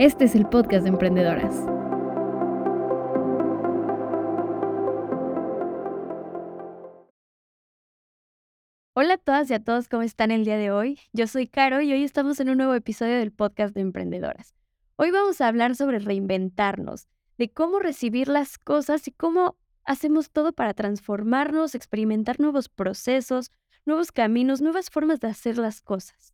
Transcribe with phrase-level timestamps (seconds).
[0.00, 1.54] Este es el podcast de emprendedoras.
[8.96, 10.98] Hola a todas y a todos, ¿cómo están el día de hoy?
[11.12, 14.56] Yo soy Caro y hoy estamos en un nuevo episodio del podcast de emprendedoras.
[14.96, 17.06] Hoy vamos a hablar sobre reinventarnos,
[17.38, 23.52] de cómo recibir las cosas y cómo hacemos todo para transformarnos, experimentar nuevos procesos,
[23.86, 26.33] nuevos caminos, nuevas formas de hacer las cosas.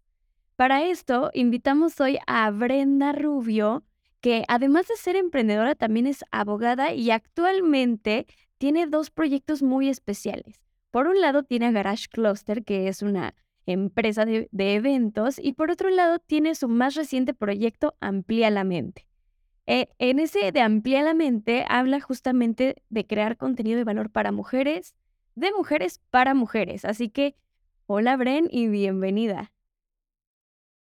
[0.61, 3.83] Para esto, invitamos hoy a Brenda Rubio,
[4.21, 8.27] que además de ser emprendedora, también es abogada y actualmente
[8.59, 10.61] tiene dos proyectos muy especiales.
[10.91, 13.34] Por un lado, tiene Garage Cluster, que es una
[13.65, 19.06] empresa de, eventos, y por otro lado, tiene su más reciente proyecto, Amplía la Mente.
[19.67, 24.31] Eh, en ese de Amplía la Mente habla justamente de crear contenido de valor para
[24.31, 24.95] mujeres,
[25.34, 26.84] de mujeres para mujeres.
[26.84, 27.34] Así que,
[27.87, 29.53] hola Bren y bienvenida.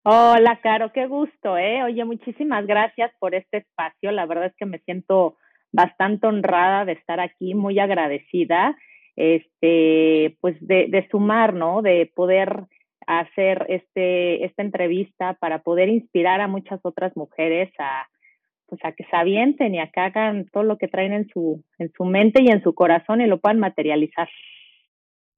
[0.03, 1.83] Hola, Caro, qué gusto, ¿eh?
[1.83, 4.11] Oye, muchísimas gracias por este espacio.
[4.11, 5.37] La verdad es que me siento
[5.71, 8.77] bastante honrada de estar aquí, muy agradecida,
[9.15, 11.81] este, pues de, de sumar, ¿no?
[11.81, 12.67] De poder
[13.05, 18.07] hacer este, esta entrevista para poder inspirar a muchas otras mujeres a,
[18.67, 21.63] pues a que se avienten y a que hagan todo lo que traen en su,
[21.79, 24.29] en su mente y en su corazón y lo puedan materializar.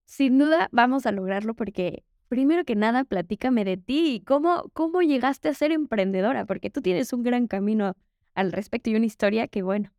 [0.06, 5.50] Sin duda vamos a lograrlo porque primero que nada, platícame de ti cómo, cómo llegaste
[5.50, 7.94] a ser emprendedora, porque tú tienes un gran camino
[8.36, 9.90] al respecto y una historia que, bueno.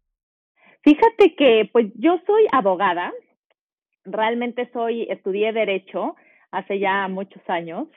[0.82, 3.12] Fíjate que, pues yo soy abogada,
[4.04, 6.16] realmente soy, estudié Derecho
[6.50, 7.88] hace ya muchos años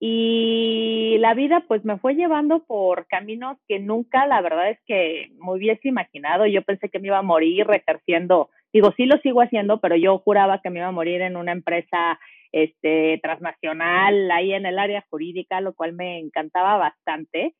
[0.00, 5.32] y la vida pues me fue llevando por caminos que nunca, la verdad es que
[5.38, 6.46] me hubiese imaginado.
[6.46, 10.18] Yo pensé que me iba a morir ejerciendo, digo, sí lo sigo haciendo, pero yo
[10.18, 12.18] juraba que me iba a morir en una empresa
[12.52, 17.54] este, transnacional ahí en el área jurídica, lo cual me encantaba bastante.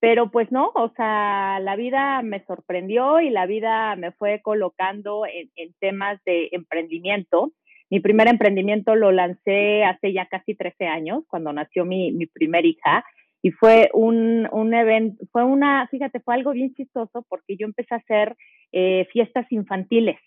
[0.00, 5.24] Pero pues no, o sea, la vida me sorprendió y la vida me fue colocando
[5.26, 7.52] en, temas de emprendimiento.
[7.90, 12.64] Mi primer emprendimiento lo lancé hace ya casi 13 años, cuando nació mi, mi primer
[12.64, 13.04] hija.
[13.42, 17.94] Y fue un, un evento, fue una, fíjate, fue algo bien chistoso porque yo empecé
[17.94, 18.36] a hacer
[18.72, 20.18] eh, fiestas infantiles.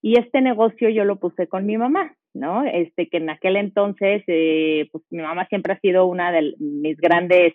[0.00, 2.64] Y este negocio yo lo puse con mi mamá, ¿no?
[2.64, 6.96] Este, que en aquel entonces, eh, pues mi mamá siempre ha sido una de mis
[6.96, 7.54] grandes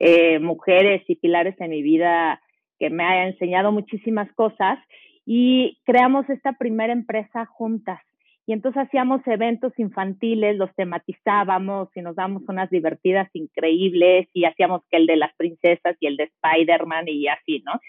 [0.00, 2.40] eh, mujeres y pilares en mi vida
[2.78, 4.78] que me ha enseñado muchísimas cosas
[5.24, 8.00] y creamos esta primera empresa juntas.
[8.46, 14.82] Y entonces hacíamos eventos infantiles, los tematizábamos y nos damos unas divertidas increíbles y hacíamos
[14.90, 17.80] que el de las princesas y el de Spider-Man y así, ¿no?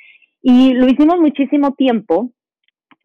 [0.42, 2.32] Y lo hicimos muchísimo tiempo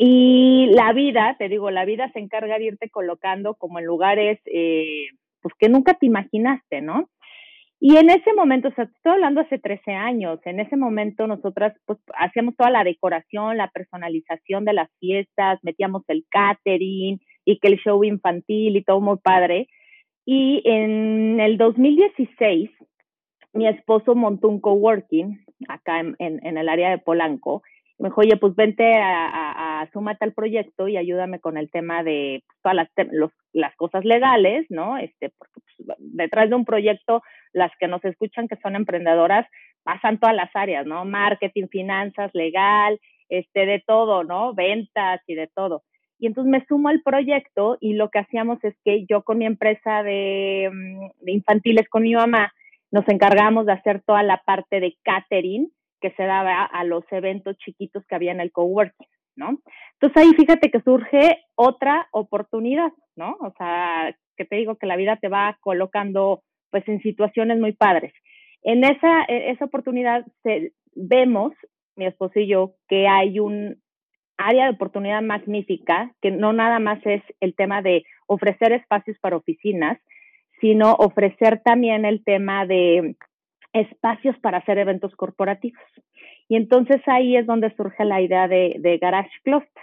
[0.02, 4.40] y la vida, te digo, la vida se encarga de irte colocando como en lugares
[4.46, 5.08] eh,
[5.42, 7.10] pues que nunca te imaginaste, ¿no?
[7.80, 11.74] Y en ese momento, o sea, estoy hablando hace 13 años, en ese momento nosotras
[11.84, 17.68] pues hacíamos toda la decoración, la personalización de las fiestas, metíamos el catering y que
[17.68, 19.68] el show infantil y todo muy padre.
[20.24, 22.70] Y en el 2016,
[23.52, 27.62] mi esposo montó un coworking acá en, en el área de Polanco
[28.00, 32.02] me dijo, oye, pues vente a, a, súmate al proyecto y ayúdame con el tema
[32.02, 34.96] de pues, todas las, las cosas legales, ¿no?
[34.96, 37.22] Este, porque pues, detrás de un proyecto,
[37.52, 39.46] las que nos escuchan que son emprendedoras,
[39.82, 41.04] pasan todas las áreas, ¿no?
[41.04, 44.54] Marketing, finanzas, legal, este, de todo, ¿no?
[44.54, 45.82] Ventas y de todo.
[46.18, 49.44] Y entonces me sumo al proyecto y lo que hacíamos es que yo con mi
[49.44, 52.52] empresa de, mm, de infantiles con mi mamá,
[52.90, 57.56] nos encargamos de hacer toda la parte de catering, que se daba a los eventos
[57.58, 59.58] chiquitos que había en el coworking, ¿no?
[60.00, 63.36] Entonces ahí fíjate que surge otra oportunidad, ¿no?
[63.40, 67.72] O sea, que te digo que la vida te va colocando pues en situaciones muy
[67.72, 68.12] padres.
[68.62, 71.52] En esa, e, esa oportunidad se, vemos,
[71.96, 73.80] mi esposo y yo, que hay un
[74.36, 79.36] área de oportunidad magnífica, que no nada más es el tema de ofrecer espacios para
[79.36, 79.98] oficinas,
[80.60, 83.16] sino ofrecer también el tema de
[83.72, 85.82] espacios para hacer eventos corporativos.
[86.48, 89.82] Y entonces ahí es donde surge la idea de, Garage Cluster.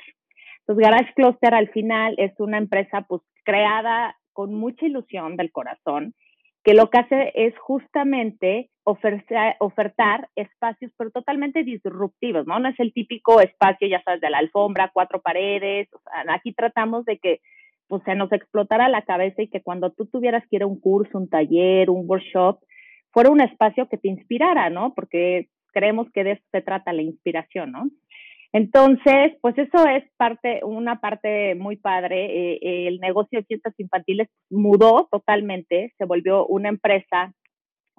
[0.59, 6.13] Entonces Garage Cluster al final es una empresa pues creada con mucha ilusión del corazón,
[6.63, 12.59] que lo que hace es justamente ofrecer, ofertar espacios, pero totalmente disruptivos, ¿no?
[12.59, 15.87] No es el típico espacio, ya sabes, de la alfombra, cuatro paredes.
[16.27, 17.39] aquí tratamos de que
[17.87, 20.79] pues, se nos explotara la cabeza y que cuando tú tuvieras que ir a un
[20.79, 22.59] curso, un taller, un workshop,
[23.17, 24.93] fuera un espacio que te inspirara, ¿no?
[24.93, 27.89] Porque creemos que de eso se trata la inspiración, ¿no?
[28.53, 32.57] Entonces, pues eso es parte, una parte muy padre.
[32.59, 37.33] Eh, el negocio de fiestas infantiles mudó totalmente, se volvió una empresa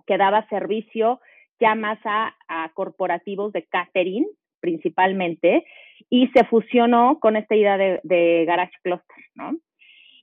[0.07, 1.19] que daba servicio,
[1.59, 2.33] ya más a,
[2.75, 4.29] corporativos de catering
[4.61, 5.65] principalmente
[6.09, 9.57] y se fusionó con esta idea de, de Garage Cluster, ¿no?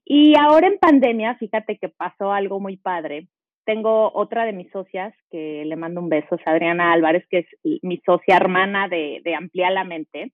[0.06, 3.28] Y ahora en pandemia, fíjate que pasó algo muy padre.
[3.66, 7.82] Tengo otra de mis socias, que le mando un beso, es Adriana Álvarez, que es
[7.82, 10.32] mi socia hermana de, de Ampliar la Mente.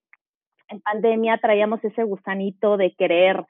[0.68, 3.44] En pandemia traíamos ese gusanito de querer,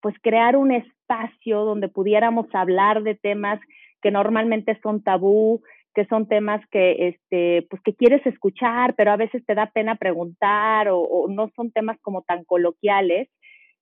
[0.00, 3.60] pues, crear un espacio donde pudiéramos hablar de temas
[4.00, 5.62] que normalmente son tabú,
[5.94, 9.96] que son temas que, este, pues, que quieres escuchar, pero a veces te da pena
[9.96, 13.28] preguntar o, o no son temas como tan coloquiales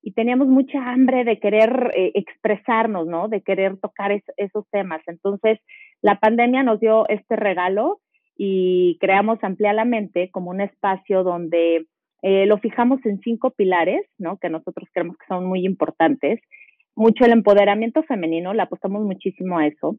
[0.05, 3.29] y teníamos mucha hambre de querer eh, expresarnos, ¿no?
[3.29, 5.01] De querer tocar esos temas.
[5.07, 5.61] Entonces,
[6.03, 8.01] la pandemia nos dio este regalo
[8.37, 11.87] y creamos Ampliar la Mente como un espacio donde
[12.21, 14.37] eh, lo fijamos en cinco pilares, ¿no?
[14.37, 16.39] Que nosotros creemos que son muy importantes.
[16.95, 19.97] Mucho el empoderamiento femenino, le apostamos muchísimo a eso.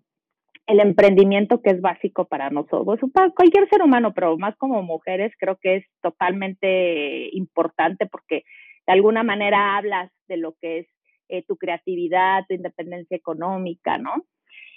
[0.67, 5.33] El emprendimiento que es básico para nosotros, para cualquier ser humano, pero más como mujeres,
[5.39, 8.43] creo que es totalmente importante porque
[8.87, 10.87] de alguna manera hablas de lo que es
[11.29, 14.13] eh, tu creatividad, tu independencia económica, ¿no?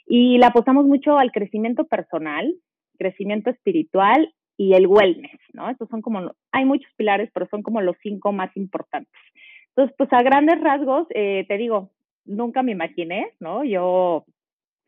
[0.07, 2.55] Y le apostamos mucho al crecimiento personal,
[2.99, 5.69] crecimiento espiritual y el wellness, ¿no?
[5.69, 9.13] Estos son como, hay muchos pilares, pero son como los cinco más importantes.
[9.69, 11.91] Entonces, pues a grandes rasgos, eh, te digo,
[12.25, 13.63] nunca me imaginé, ¿no?
[13.63, 14.25] Yo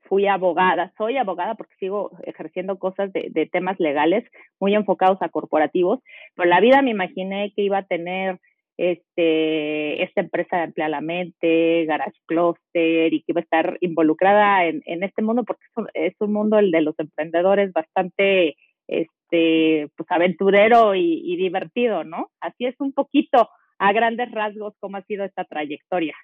[0.02, 4.24] fui abogada, soy abogada porque sigo ejerciendo cosas de, de, temas legales
[4.58, 6.00] muy enfocados a corporativos,
[6.34, 8.40] pero la vida me imaginé que iba a tener
[8.80, 14.64] este, esta empresa de Emplea la Mente, Garage Cluster, y que iba a estar involucrada
[14.64, 18.56] en, en este mundo, porque es un, mundo, el de los emprendedores, bastante
[18.88, 22.30] este, pues, aventurero y, y divertido, ¿no?
[22.40, 26.14] Así es un poquito a grandes rasgos cómo ha sido esta trayectoria.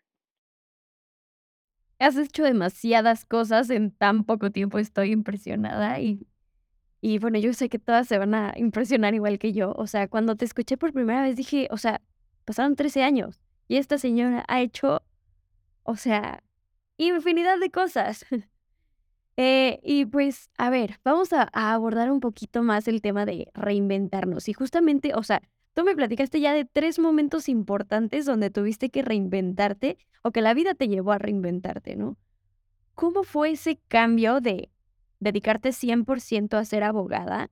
[1.99, 6.27] Has hecho demasiadas cosas en tan poco tiempo, estoy impresionada y,
[7.03, 9.75] y bueno, yo sé que todas se van a impresionar igual que yo.
[9.77, 12.01] O sea, cuando te escuché por primera vez dije, o sea,
[12.47, 15.03] Pasaron 13 años y esta señora ha hecho,
[15.83, 16.43] o sea,
[16.97, 18.25] infinidad de cosas.
[19.39, 24.49] Eh, y pues, a ver, vamos a, abordar un poquito más el tema de reinventarnos.
[24.49, 25.43] Y justamente, o sea,
[25.75, 30.55] tú me platicaste ya de tres momentos importantes donde tuviste que reinventarte o que la
[30.55, 32.17] vida te llevó a reinventarte, ¿no?
[32.95, 34.71] ¿Cómo fue ese cambio de
[35.21, 37.51] dedicarte 100% a ser abogada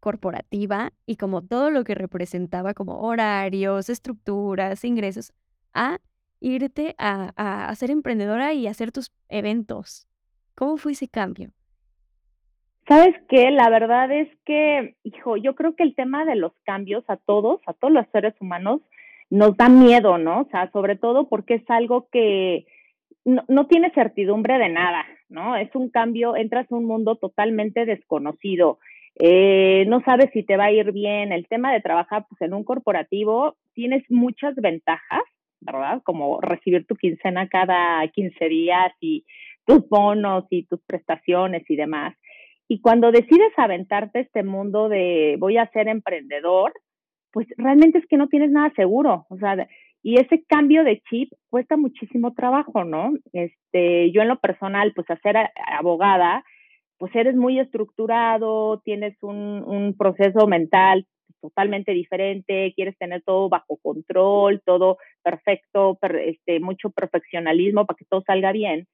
[0.00, 5.32] corporativa y como todo lo que representaba como horarios, estructuras, ingresos,
[5.72, 5.98] a
[6.40, 10.08] irte a, a, ser emprendedora y hacer tus eventos.
[10.54, 11.50] ¿Cómo fue ese cambio?
[12.88, 17.04] Sabes qué, la verdad es que, hijo, yo creo que el tema de los cambios
[17.08, 18.80] a todos, a todos los seres humanos,
[19.28, 20.40] nos da miedo, ¿no?
[20.40, 22.66] O sea, sobre todo porque es algo que
[23.24, 25.56] no, no tiene certidumbre de nada, ¿no?
[25.56, 28.80] Es un cambio, entras a un mundo totalmente desconocido
[29.22, 31.32] eh, no sabes si te va a ir bien.
[31.32, 35.22] El tema de trabajar pues, en un corporativo, tienes muchas ventajas,
[35.60, 36.00] ¿verdad?
[36.04, 39.26] Como recibir tu quincena cada 15 días y
[39.66, 42.16] tus bonos y tus prestaciones y demás.
[42.66, 46.72] Y cuando decides aventarte este mundo de voy a ser emprendedor,
[47.30, 49.26] pues realmente es que no tienes nada seguro.
[49.28, 49.68] O sea,
[50.02, 53.12] y ese cambio de chip cuesta muchísimo trabajo, ¿no?
[53.32, 55.36] Este, yo en lo personal, pues hacer
[55.78, 56.42] abogada,
[57.00, 61.06] pues eres muy estructurado, tienes un, proceso mental
[61.40, 68.22] totalmente diferente, quieres tener todo bajo control, todo perfecto, este, mucho perfeccionalismo para que todo
[68.26, 68.86] salga bien.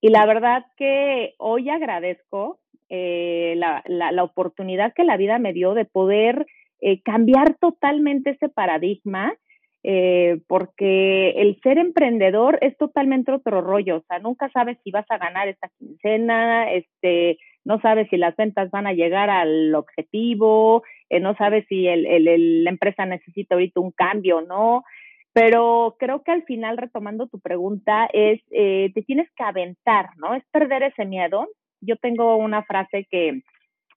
[0.00, 5.52] Y la verdad que hoy agradezco eh, la, la, la, oportunidad que la vida me
[5.52, 6.46] dio de poder
[6.80, 9.34] eh, cambiar totalmente ese paradigma,
[9.82, 15.06] eh, porque el ser emprendedor es totalmente otro rollo, o sea, nunca sabes si vas
[15.10, 20.82] a ganar esta quincena, este, no sabes si las ventas van a llegar al objetivo,
[21.08, 24.84] eh, no sabes si el, el, la empresa necesita ahorita un cambio o no,
[25.32, 30.34] pero creo que al final, retomando tu pregunta, es, eh, te tienes que aventar, ¿no?
[30.34, 31.48] Es perder ese miedo.
[31.80, 33.42] Yo tengo una frase que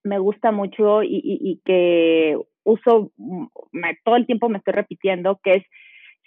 [0.04, 4.74] me gusta mucho y, y, y que uso mm, me, todo el tiempo me estoy
[4.74, 5.64] repitiendo, que es,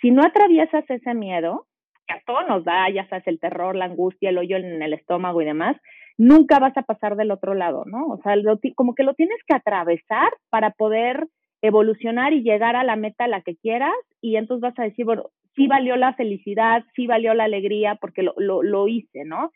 [0.01, 1.67] si no atraviesas ese miedo,
[2.07, 4.93] que a todos nos da, ya sabes, el terror, la angustia, el hoyo en el
[4.93, 5.77] estómago y demás,
[6.19, 8.07] nunca vas a pasar del otro lado, ¿no?
[8.07, 11.27] O sea, lo, como que lo tienes que atravesar para poder
[11.63, 15.05] evolucionar y llegar a la meta a la que quieras y entonces vas a decir,
[15.05, 19.51] bueno, sí valió la felicidad, sí valió la alegría porque lo, lo, lo hice, ¿no?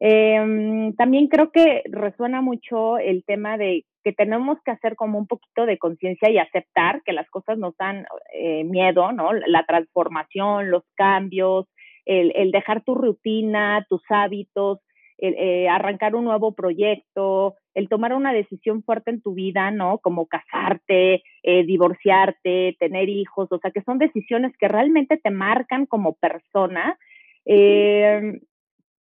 [0.00, 5.26] Eh, también creo que resuena mucho el tema de que tenemos que hacer como un
[5.26, 9.32] poquito de conciencia y aceptar que las cosas nos dan eh, miedo, ¿no?
[9.32, 11.66] La transformación, los cambios,
[12.06, 14.78] el, el, dejar tu rutina, tus hábitos,
[15.22, 19.98] eh, arrancar un nuevo proyecto, el tomar una decisión fuerte en tu vida, ¿no?
[19.98, 25.84] Como casarte, eh, divorciarte, tener hijos, o sea, que son decisiones que realmente te marcan
[25.84, 26.98] como persona,
[27.44, 28.40] eh,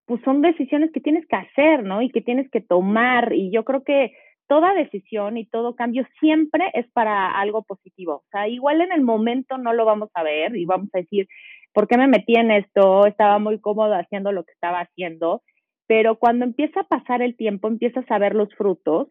[0.09, 2.01] pues son decisiones que tienes que hacer, ¿no?
[2.01, 3.31] Y que tienes que tomar.
[3.33, 4.11] Y yo creo que
[4.47, 8.15] toda decisión y todo cambio siempre es para algo positivo.
[8.15, 11.27] O sea, igual en el momento no lo vamos a ver y vamos a decir,
[11.73, 13.05] ¿por qué me metí en esto?
[13.05, 15.43] Estaba muy cómodo haciendo lo que estaba haciendo
[15.89, 19.07] pero cuando empieza a pasar el tiempo, empiezas a ver los frutos.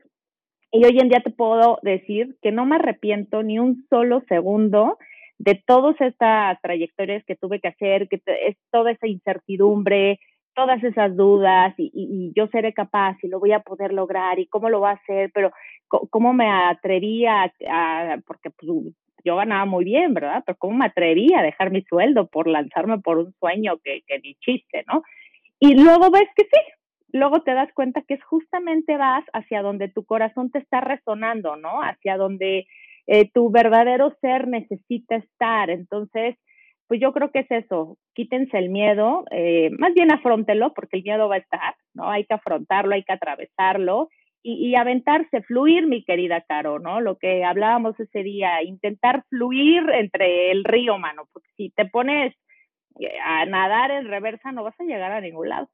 [0.70, 4.96] Y hoy en día te puedo decir que no me arrepiento ni un solo segundo
[5.38, 10.20] de todas estas trayectorias que tuve que hacer, que es toda esa incertidumbre,
[10.58, 14.68] todas esas dudas y, yo seré capaz y lo voy a poder lograr y cómo
[14.68, 15.52] lo voy a hacer, pero
[15.86, 18.92] cómo me atrevía a, porque pues,
[19.24, 20.42] yo ganaba muy bien, ¿verdad?
[20.44, 24.18] Pero cómo me atrevía a dejar mi sueldo por lanzarme por un sueño que, que
[24.18, 25.04] ni chiste, ¿no?
[25.60, 26.60] Y luego ves que sí,
[27.12, 31.54] luego te das cuenta que es justamente vas hacia donde tu corazón te está resonando,
[31.54, 31.82] ¿no?
[31.82, 32.66] Hacia donde
[33.06, 35.70] eh, tu verdadero ser necesita estar.
[35.70, 36.36] Entonces,
[36.88, 41.04] pues yo creo que es eso, quítense el miedo, eh, más bien afrontelo, porque el
[41.04, 42.10] miedo va a estar, ¿no?
[42.10, 44.08] Hay que afrontarlo, hay que atravesarlo
[44.42, 47.00] y, y, aventarse, fluir, mi querida Caro, ¿no?
[47.00, 52.34] Lo que hablábamos ese día, intentar fluir entre el río, mano, porque si te pones
[53.24, 55.68] a nadar en reversa no vas a llegar a ningún lado.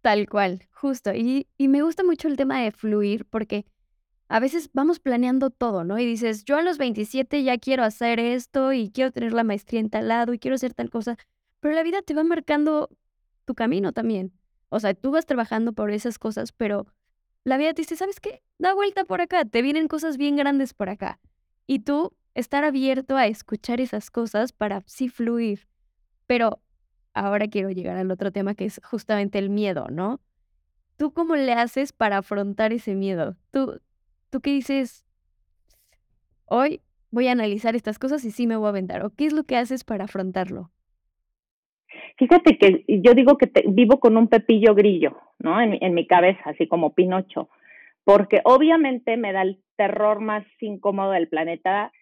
[0.00, 1.12] Tal cual, justo.
[1.14, 3.64] Y, y me gusta mucho el tema de fluir porque
[4.28, 5.98] a veces vamos planeando todo, ¿no?
[5.98, 9.80] Y dices, yo a los 27 ya quiero hacer esto y quiero tener la maestría
[9.80, 11.16] en tal lado y quiero hacer tal cosa,
[11.60, 12.90] pero la vida te va marcando
[13.44, 14.32] tu camino también.
[14.68, 16.86] O sea, tú vas trabajando por esas cosas, pero
[17.44, 18.42] la vida te dice, ¿sabes qué?
[18.58, 21.20] Da vuelta por acá, te vienen cosas bien grandes por acá.
[21.66, 25.68] Y tú estar abierto a escuchar esas cosas para sí fluir.
[26.26, 26.60] Pero
[27.14, 30.20] ahora quiero llegar al otro tema que es justamente el miedo, ¿no?
[30.96, 33.36] ¿Tú cómo le haces para afrontar ese miedo?
[33.50, 33.80] ¿Tú,
[34.30, 35.04] tú qué dices?
[36.46, 36.80] Hoy
[37.10, 39.04] voy a analizar estas cosas y sí me voy a aventar.
[39.04, 40.70] ¿O qué es lo que haces para afrontarlo?
[42.18, 45.60] Fíjate que yo digo que vivo con un pepillo grillo, ¿no?
[45.60, 47.48] En, en mi cabeza, así como Pinocho,
[48.04, 51.92] porque obviamente me da el terror más incómodo del planeta,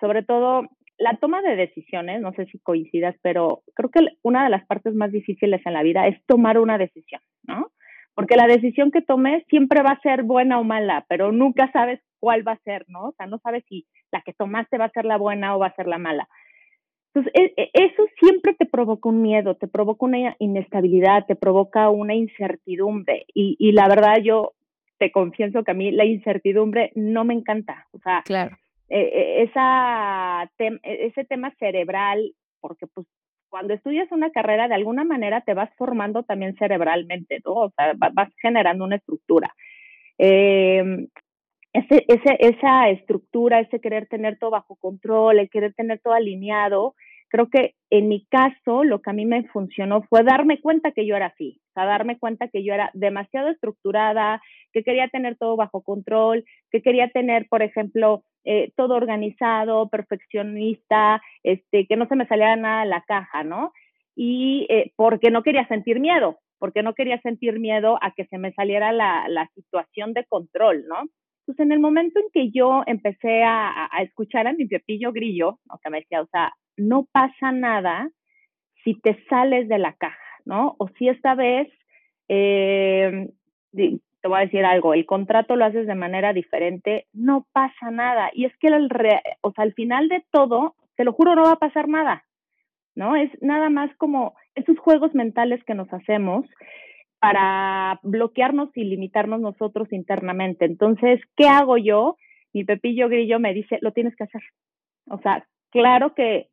[0.00, 4.50] sobre todo la toma de decisiones, no sé si coincidas, pero creo que una de
[4.50, 7.72] las partes más difíciles en la vida es tomar una decisión, ¿no?
[8.14, 12.00] Porque la decisión que tomes siempre va a ser buena o mala, pero nunca sabes
[12.20, 13.08] cuál va a ser, ¿no?
[13.08, 15.68] O sea, no sabes si la que tomaste va a ser la buena o va
[15.68, 16.28] a ser la mala.
[17.14, 21.90] Entonces, e, e, eso siempre te provoca un miedo, te provoca una inestabilidad, te provoca
[21.90, 23.26] una incertidumbre.
[23.34, 24.52] Y, y la verdad, yo
[24.98, 27.86] te confieso que a mí la incertidumbre no me encanta.
[27.92, 28.56] O sea, claro.
[28.88, 33.06] Eh, eh, esa e, ese tema cerebral, porque pues
[33.52, 37.52] cuando estudias una carrera de alguna manera te vas formando también cerebralmente, ¿no?
[37.52, 39.54] O sea, vas generando una estructura.
[40.16, 41.06] Eh,
[41.74, 46.94] ese, ese, esa estructura, ese querer tener todo bajo control, el querer tener todo alineado,
[47.28, 51.06] creo que en mi caso lo que a mí me funcionó fue darme cuenta que
[51.06, 54.40] yo era así, o sea, darme cuenta que yo era demasiado estructurada,
[54.72, 61.22] que quería tener todo bajo control, que quería tener, por ejemplo, eh, todo organizado, perfeccionista,
[61.42, 63.72] este, que no se me saliera nada de la caja, ¿no?
[64.14, 68.38] Y eh, porque no quería sentir miedo, porque no quería sentir miedo a que se
[68.38, 71.08] me saliera la, la situación de control, ¿no?
[71.44, 75.78] Pues en el momento en que yo empecé a, escuchar a mi pepillo grillo, o
[75.82, 78.08] que me decía, o sea, no pasa nada
[78.84, 80.76] si te sales de la caja, ¿no?
[80.78, 81.68] O si esta vez,
[82.28, 83.28] eh,
[84.22, 88.30] te voy a decir algo, el contrato lo haces de manera diferente, no pasa nada.
[88.32, 88.88] Y es que el
[89.40, 92.24] o sea, al final de todo, te lo juro, no va a pasar nada,
[92.94, 93.16] ¿no?
[93.16, 96.46] Es nada más como esos juegos mentales que nos hacemos
[97.18, 100.66] para bloquearnos y limitarnos nosotros internamente.
[100.66, 102.16] Entonces, ¿qué hago yo?
[102.52, 104.42] Mi Pepillo Grillo me dice, lo tienes que hacer.
[105.08, 106.48] O sea, claro que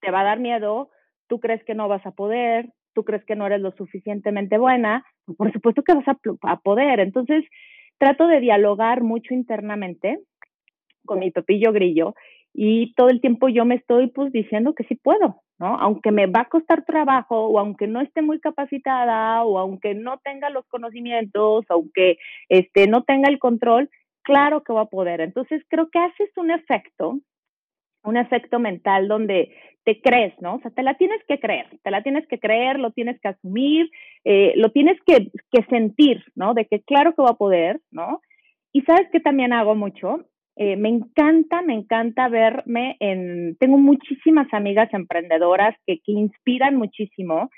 [0.00, 0.90] te va a dar miedo,
[1.28, 5.04] tú crees que no vas a poder, tú crees que no eres lo suficientemente buena,
[5.36, 7.00] por supuesto que vas a, poder.
[7.00, 7.44] Entonces,
[7.98, 10.20] trato de dialogar mucho internamente
[11.04, 12.14] con mi pepillo grillo
[12.54, 15.76] y todo el tiempo yo me estoy pues diciendo que sí puedo, ¿no?
[15.76, 20.18] Aunque me va a costar trabajo o aunque no esté muy capacitada o aunque no
[20.18, 23.90] tenga los conocimientos, aunque este no tenga el control,
[24.22, 25.20] claro que va a poder.
[25.20, 27.18] Entonces creo que haces un efecto
[28.04, 30.56] un efecto mental donde te crees, ¿no?
[30.56, 33.28] O sea, te la tienes que creer, te la tienes que creer, lo tienes que
[33.28, 33.90] asumir,
[34.24, 36.54] eh, lo tienes que, que, sentir, ¿no?
[36.54, 38.22] De que claro que va a poder, ¿no?
[38.72, 40.24] Y sabes que también hago mucho,
[40.56, 47.50] eh, me encanta, me encanta verme en, tengo muchísimas amigas emprendedoras que, que inspiran muchísimo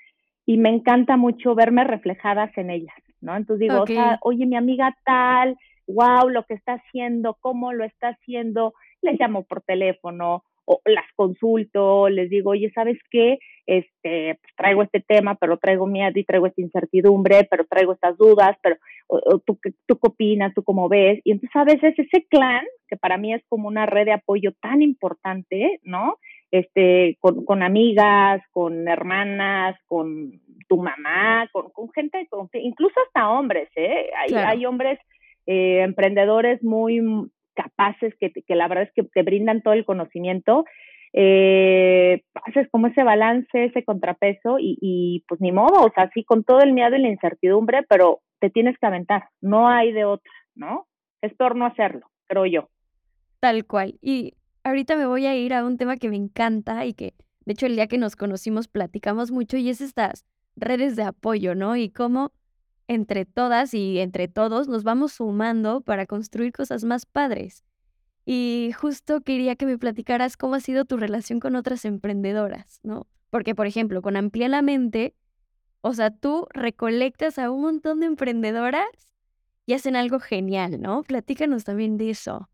[0.46, 2.96] y me encanta mucho verme reflejadas en ellas.
[3.20, 3.36] ¿no?
[3.36, 7.84] Entonces digo, o sea, oye, mi amiga tal, wow, lo que está haciendo, cómo lo
[7.84, 8.72] está haciendo,
[9.06, 13.38] les llamo por teléfono o las consulto, les digo, oye, ¿sabes qué?
[13.66, 18.18] Este, pues traigo este tema, pero traigo miedo y traigo esta incertidumbre, pero traigo estas
[18.18, 18.76] dudas, pero
[19.46, 20.52] ¿tú, ¿tú qué opinas?
[20.54, 21.20] ¿Tú cómo ves?
[21.24, 24.52] Y entonces a veces ese clan, que para mí es como una red de apoyo
[24.60, 26.18] tan importante, ¿no?
[26.50, 33.68] Este, con, con amigas, con hermanas, con tu mamá, con, con gente, incluso hasta hombres,
[33.76, 34.10] ¿eh?
[34.16, 34.98] Hay, hay hombres
[35.46, 37.00] eh, emprendedores muy
[37.56, 40.64] capaces que, que, la verdad es que te brindan todo el conocimiento.
[41.12, 46.22] Eh, haces como ese balance, ese contrapeso y, y, pues ni modo, o sea, sí
[46.24, 50.04] con todo el miedo y la incertidumbre, pero te tienes que aventar, no hay de
[50.04, 50.86] otra, ¿no?
[51.22, 52.68] Es por no hacerlo, creo yo.
[53.40, 53.94] Tal cual.
[54.02, 54.34] Y
[54.64, 57.66] ahorita me voy a ir a un tema que me encanta y que, de hecho,
[57.66, 61.76] el día que nos conocimos platicamos mucho y es estas redes de apoyo, ¿no?
[61.76, 62.32] Y cómo
[62.88, 67.64] entre todas y entre todos nos vamos sumando para construir cosas más padres.
[68.24, 73.06] Y justo quería que me platicaras cómo ha sido tu relación con otras emprendedoras, ¿no?
[73.30, 75.14] Porque, por ejemplo, con Amplía la Mente,
[75.80, 79.14] o sea, tú recolectas a un montón de emprendedoras
[79.66, 81.02] y hacen algo genial, ¿no?
[81.02, 82.48] Platícanos también de eso.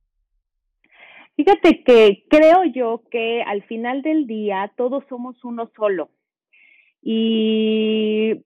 [1.36, 6.10] Fíjate que creo yo que al final del día todos somos uno solo.
[7.02, 8.44] Y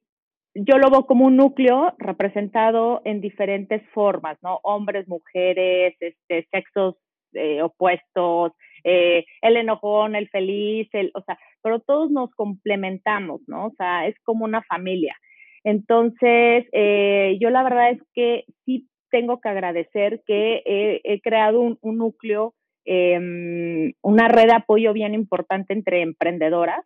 [0.64, 4.60] yo lo veo como un núcleo representado en diferentes formas, ¿no?
[4.62, 6.96] Hombres, mujeres, este, sexos
[7.34, 8.52] eh, opuestos,
[8.84, 13.66] eh, el enojón, el feliz, el, o sea, pero todos nos complementamos, ¿no?
[13.66, 15.16] O sea, es como una familia.
[15.64, 20.62] Entonces, eh, yo la verdad es que sí tengo que agradecer que
[21.04, 26.84] he, creado un, un núcleo, em, una red de apoyo bien importante entre emprendedoras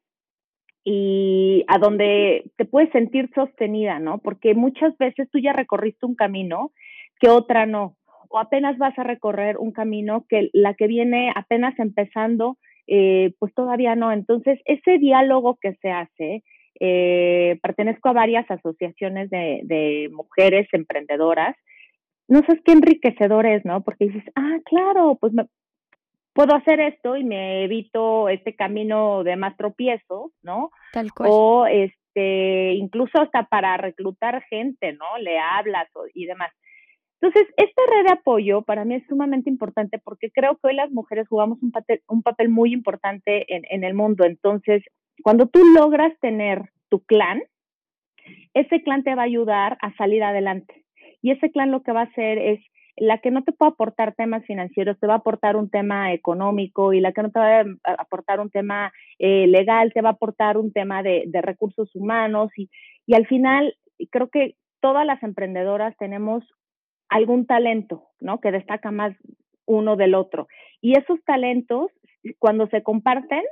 [0.84, 4.18] y a donde te puedes sentir sostenida, ¿no?
[4.18, 6.72] Porque muchas veces tú ya recorriste un camino
[7.20, 7.96] que otra no,
[8.28, 12.56] o apenas vas a recorrer un camino que la que viene apenas empezando,
[12.86, 14.12] eh, pues todavía no.
[14.12, 16.42] Entonces, ese diálogo que se hace,
[16.78, 21.56] eh, pertenezco a varias asociaciones de, de mujeres emprendedoras,
[22.28, 23.82] no sabes qué enriquecedor es, ¿no?
[23.82, 25.46] Porque dices, ah, claro, pues me,
[26.32, 30.70] puedo hacer esto y me evito este camino de más tropiezos, ¿no?
[30.92, 31.30] Tal cual.
[31.32, 35.18] O este, incluso hasta para reclutar gente, ¿no?
[35.18, 36.50] Le hablas y demás.
[37.20, 40.90] Entonces, esta red de apoyo para mí es sumamente importante porque creo que hoy las
[40.90, 44.24] mujeres jugamos un papel, un papel muy importante en, en el mundo.
[44.24, 44.82] Entonces,
[45.22, 47.42] cuando tú logras tener tu clan,
[48.54, 50.84] ese clan te va a ayudar a salir adelante.
[51.20, 52.60] Y ese clan lo que va a hacer es
[53.00, 56.92] la que no te puede aportar temas financieros te va a aportar un tema económico
[56.92, 60.12] y la que no te va a aportar un tema eh, legal te va a
[60.12, 62.68] aportar un tema de, recursos humanos y,
[63.06, 63.74] y al final
[64.10, 66.44] creo que todas las emprendedoras tenemos
[67.08, 68.38] algún talento, ¿no?
[68.40, 69.16] Que destaca más
[69.66, 70.46] uno del otro.
[70.80, 71.90] Y esos talentos,
[72.38, 73.42] cuando se comparten,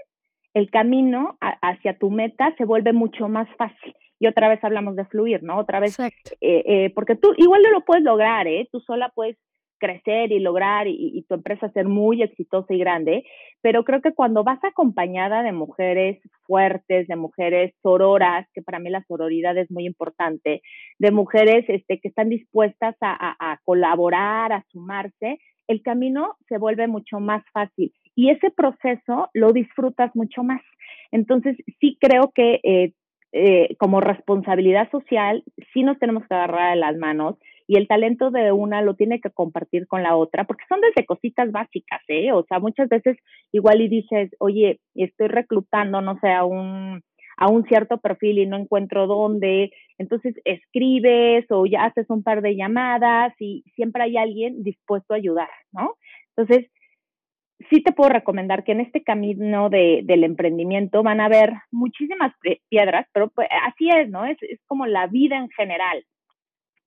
[0.55, 3.95] el camino hacia tu meta se vuelve mucho más fácil.
[4.21, 5.59] Y otra vez hablamos de fluir, ¿no?
[5.59, 8.69] Otra vez, eh, eh, porque tú igual no lo puedes lograr, ¿eh?
[8.73, 9.37] Tú sola puedes
[9.79, 13.25] crecer y lograr y, tu empresa ser muy exitosa y grande,
[13.63, 18.91] pero creo que cuando vas acompañada de mujeres fuertes, de mujeres sororas, que para mí
[18.91, 20.63] la sororidad es muy importante,
[20.99, 26.89] de mujeres este, que están dispuestas a, a colaborar, a sumarse, el camino se vuelve
[26.89, 30.61] mucho más fácil y ese proceso lo disfrutas mucho más.
[31.13, 32.93] Entonces, sí creo que eh,
[33.31, 37.37] eh, como responsabilidad social, sí nos tenemos que agarrar a las manos
[37.69, 41.07] y el talento de una lo tiene que compartir con la otra, porque son desde
[41.07, 42.33] cositas básicas, ¿eh?
[42.33, 43.17] O sea, muchas veces
[43.53, 47.01] igual y dices, oye, estoy reclutando, no sé, a un,
[47.37, 52.43] a un cierto perfil y no encuentro dónde, entonces escribes o ya haces un par
[52.43, 55.95] de llamadas y siempre hay alguien dispuesto a ayudar, ¿no?
[56.35, 56.69] Entonces,
[57.71, 62.33] sí te puedo recomendar que en este camino de, del emprendimiento van a haber muchísimas
[62.69, 64.25] piedras, pero pues, así es, ¿no?
[64.25, 66.05] Es, es como la vida en general.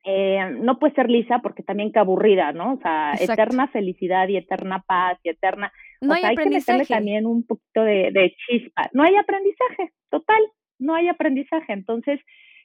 [0.03, 2.73] Eh, no puede ser lisa porque también que aburrida, ¿no?
[2.73, 5.71] O sea, eterna felicidad y eterna paz y eterna...
[5.99, 6.79] No hay, aprendizaje.
[6.79, 8.89] que también un poquito de, de chispa.
[8.93, 10.41] No hay aprendizaje, total,
[10.79, 11.73] no hay aprendizaje.
[11.73, 12.19] Entonces,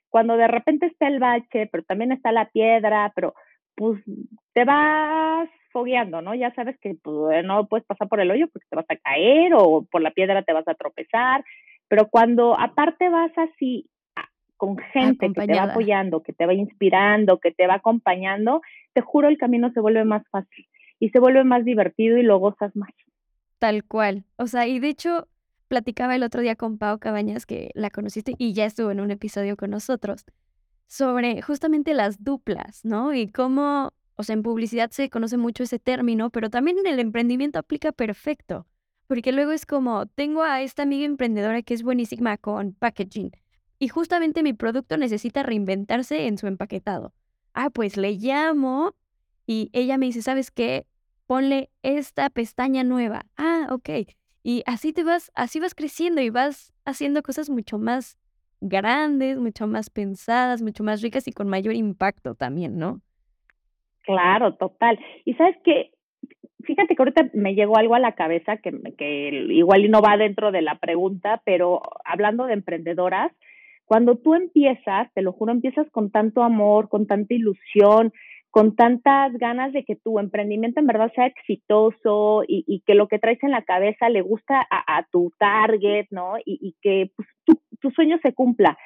[0.08, 3.34] cuando de repente está el bache, pero también está la piedra, pero
[3.74, 4.02] pues
[4.54, 6.34] te vas fogueando, ¿no?
[6.34, 9.52] Ya sabes que pues, no puedes pasar por el hoyo porque te vas a caer
[9.54, 11.44] o por la piedra te vas a tropezar,
[11.86, 13.86] pero cuando aparte vas así
[14.56, 18.62] con gente que te va apoyando, que te va inspirando, que te va acompañando,
[18.94, 20.66] te juro el camino se vuelve más fácil
[20.98, 22.88] y se vuelve más divertido y lo gozas más.
[23.58, 24.24] Tal cual.
[24.36, 25.28] O sea, y de hecho
[25.68, 29.10] platicaba el otro día con Pau Cabañas que la conociste y ya estuvo en un
[29.10, 30.24] episodio con nosotros
[30.86, 33.12] sobre justamente las duplas, ¿no?
[33.12, 36.98] Y cómo, o sea, en publicidad se conoce mucho ese término, pero también en el
[36.98, 38.66] emprendimiento aplica perfecto,
[39.06, 43.30] porque luego es como, tengo a esta amiga emprendedora que es buenísima con packaging
[43.78, 47.12] y justamente mi producto necesita reinventarse en su empaquetado.
[47.52, 48.94] Ah, pues le llamo
[49.46, 50.86] y ella me dice, ¿sabes qué?
[51.26, 53.26] Ponle esta pestaña nueva.
[53.36, 53.90] Ah, ok.
[54.42, 58.16] Y así te vas, así vas creciendo y vas haciendo cosas mucho más
[58.60, 63.02] grandes, mucho más pensadas, mucho más ricas y con mayor impacto también, ¿no?
[64.06, 64.98] Claro, total.
[65.24, 65.90] Y sabes que,
[66.64, 70.52] fíjate que ahorita me llegó algo a la cabeza que, que igual no va dentro
[70.52, 73.32] de la pregunta, pero hablando de emprendedoras,
[73.84, 78.12] cuando tú empiezas, te lo juro, empiezas con tanto amor, con tanta ilusión,
[78.56, 83.18] con tantas ganas de que tu emprendimiento en verdad sea exitoso y, que lo que
[83.18, 86.36] traes en la cabeza le gusta a, tu target, ¿no?
[86.44, 88.78] Y, que pues, tu, sueño se cumpla.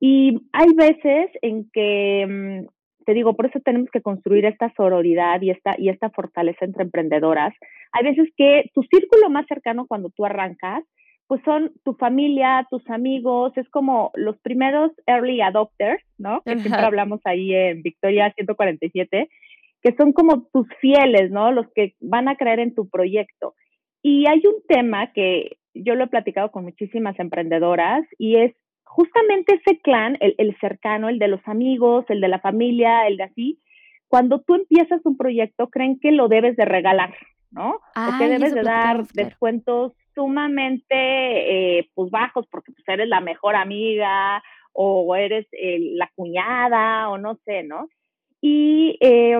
[0.00, 2.66] Y hay veces en que, mm,
[3.04, 6.84] te digo, por eso tenemos que construir esta sororidad y esta, y esta fortaleza entre
[6.84, 7.54] emprendedoras.
[7.92, 10.84] Hay veces que tu círculo más cercano cuando tú arrancas
[11.32, 16.42] pues son tu familia, tus amigos, es como los primeros early adopters, ¿no?
[16.42, 19.30] Que siempre hablamos ahí en Victoria 147,
[19.80, 21.50] que son como tus fieles, ¿no?
[21.50, 23.54] Los que van a creer en tu proyecto.
[24.02, 28.52] Y hay un tema que yo lo he platicado con muchísimas emprendedoras y es
[28.94, 33.16] justamente ese clan, el, el cercano, el de los amigos, el de la familia, el
[33.16, 33.58] de así,
[34.08, 37.14] cuando tú empiezas un proyecto creen que lo debes de regalar,
[37.50, 37.76] ¿no?
[37.76, 40.92] o que debes de dar descuentos sumamente
[41.78, 44.42] eh, pues bajos porque pues eres la mejor amiga
[44.74, 47.88] o eres eh, la cuñada o no sé, ¿no?
[48.42, 49.38] Y eh,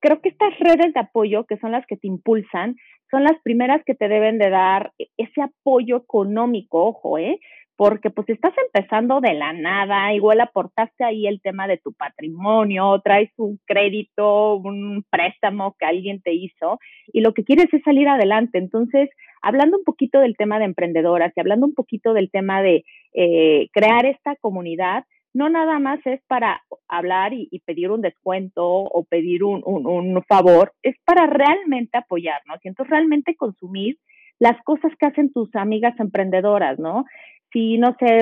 [0.00, 2.74] creo que estas redes de apoyo, que son las que te impulsan,
[3.12, 7.38] son las primeras que te deben de dar ese apoyo económico, ojo, ¿eh?
[7.78, 13.00] Porque pues estás empezando de la nada, igual aportaste ahí el tema de tu patrimonio,
[13.04, 16.80] traes un crédito, un préstamo que alguien te hizo
[17.12, 18.58] y lo que quieres es salir adelante.
[18.58, 19.08] Entonces,
[19.42, 23.68] hablando un poquito del tema de emprendedoras y hablando un poquito del tema de eh,
[23.72, 29.44] crear esta comunidad, no nada más es para hablar y, pedir un descuento o pedir
[29.44, 33.98] un, un, favor, es para realmente apoyarnos y entonces realmente consumir
[34.38, 37.04] las cosas que hacen tus amigas emprendedoras, ¿no?
[37.52, 38.20] Si, no sé,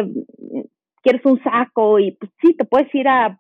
[1.03, 3.39] quieres un saco y pues sí, te puedes ir a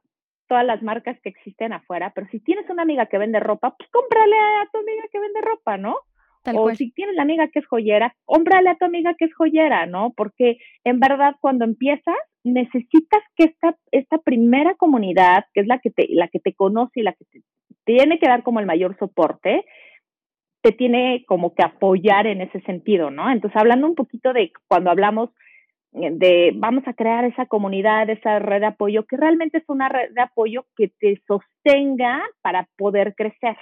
[0.48, 3.90] todas las marcas que existen afuera, pero si tienes una amiga que vende ropa, pues
[3.90, 5.96] cómprale a tu amiga que vende ropa, ¿no?
[6.54, 9.86] o si tienes la amiga que es joyera, cómprale a tu amiga que es joyera,
[9.86, 10.12] ¿no?
[10.16, 15.90] Porque en verdad cuando empiezas necesitas que esta, esta primera comunidad, que es la que
[15.90, 17.42] te, la que te conoce y la que te
[17.84, 19.64] tiene que dar como el mayor soporte,
[20.66, 23.31] te tiene como que apoyar en ese sentido, ¿no?
[23.31, 25.31] Entonces, hablando un poquito de cuando hablamos
[25.92, 29.88] eh, de vamos a crear esa comunidad, esa red de apoyo, que realmente es una
[29.88, 33.57] red de apoyo que te sostenga para poder crecer,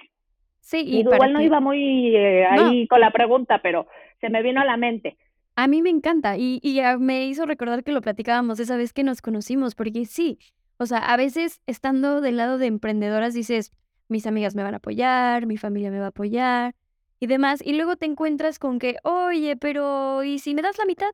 [0.60, 3.86] Sí, y, igual no iba muy eh, ahí con la pregunta, pero
[4.22, 5.18] se me vino a la mente.
[5.56, 9.04] A mí me encanta y, y me hizo recordar que lo platicábamos esa vez que
[9.04, 10.38] nos conocimos, porque sí,
[10.78, 13.72] o sea, a veces estando del lado de emprendedoras dices,
[14.08, 16.74] mis amigas me van a apoyar, mi familia me va a apoyar
[17.24, 20.84] y demás, y luego te encuentras con que, oye, pero ¿y si me das la
[20.84, 21.10] mitad?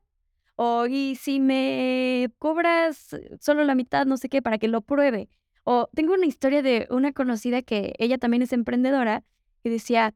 [0.57, 5.29] O ¿y si me cobras solo la mitad, no sé qué, para que lo pruebe?
[5.63, 9.25] O tengo una historia de una conocida que ella también es emprendedora
[9.63, 10.15] y decía,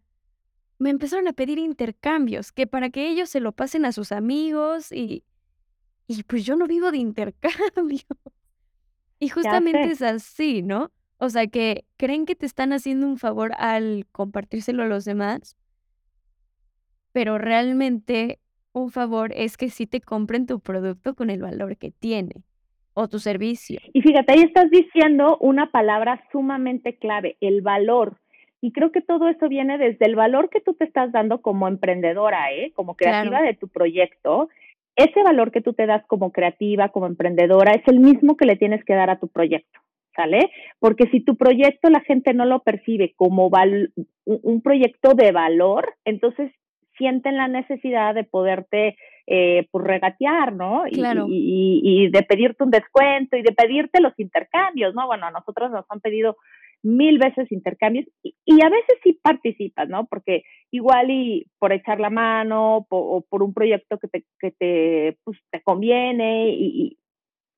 [0.78, 4.90] me empezaron a pedir intercambios, que para que ellos se lo pasen a sus amigos
[4.90, 5.22] y,
[6.08, 8.00] y pues yo no vivo de intercambio.
[9.20, 10.92] Y justamente es así, ¿no?
[11.18, 15.56] O sea, que creen que te están haciendo un favor al compartírselo a los demás,
[17.14, 18.40] pero realmente
[18.72, 22.42] un favor es que sí te compren tu producto con el valor que tiene
[22.92, 23.78] o tu servicio.
[23.92, 28.18] Y fíjate, ahí estás diciendo una palabra sumamente clave, el valor.
[28.60, 31.68] Y creo que todo eso viene desde el valor que tú te estás dando como
[31.68, 32.72] emprendedora, ¿eh?
[32.74, 34.48] como creativa de tu proyecto.
[34.96, 38.56] Ese valor que tú te das como creativa, como emprendedora, es el mismo que le
[38.56, 39.78] tienes que dar a tu proyecto,
[40.16, 40.50] ¿sale?
[40.80, 43.50] Porque si tu proyecto la gente no lo percibe como
[44.24, 46.50] un proyecto de valor, entonces
[46.96, 50.86] sienten la necesidad de poderte eh, pues regatear, ¿no?
[50.86, 55.06] Y, y, y, de pedirte un descuento y de pedirte los intercambios, ¿no?
[55.06, 56.36] Bueno, a nosotros nos han pedido
[56.84, 60.04] mil veces intercambios y, a veces sí participas, ¿no?
[60.06, 65.16] Porque igual y por echar la mano o por un proyecto que te, que te,
[65.24, 66.98] pues, te conviene y,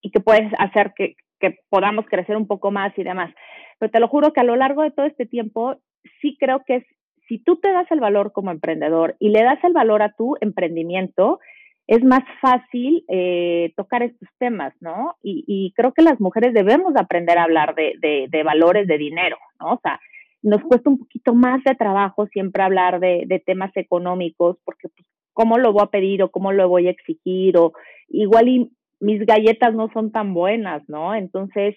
[0.00, 3.34] y, que puedes hacer que, que podamos crecer un poco más y demás.
[3.80, 5.76] Pero te lo juro que a lo largo de todo este tiempo
[6.20, 6.84] sí creo que es,
[7.28, 10.36] si tú te das el valor como emprendedor y le das el valor a tu
[10.40, 11.40] emprendimiento,
[11.86, 15.16] es más fácil eh, tocar estos temas, ¿no?
[15.22, 19.74] Y, creo que las mujeres debemos aprender a hablar de, de, valores de dinero, ¿no?
[19.74, 20.00] O sea,
[20.42, 25.06] nos cuesta un poquito más de trabajo siempre hablar de, de temas económicos, porque pues,
[25.32, 27.56] ¿cómo lo voy a pedir o cómo lo voy a exigir?
[27.56, 27.72] O
[28.08, 31.14] igual y mis galletas no son tan buenas, ¿no?
[31.14, 31.76] Entonces,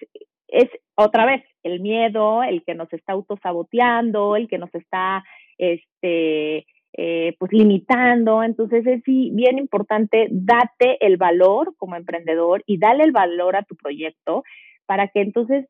[0.52, 5.24] es otra vez el miedo, el que nos está autosaboteando, el que nos está,
[5.58, 8.44] este, eh, pues limitando.
[8.44, 13.76] Entonces es bien importante, date el valor como emprendedor y dale el valor a tu
[13.76, 14.44] proyecto
[14.86, 15.68] para que entonces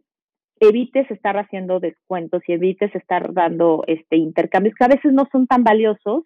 [0.59, 5.47] evites estar haciendo descuentos y evites estar dando este intercambios que a veces no son
[5.47, 6.23] tan valiosos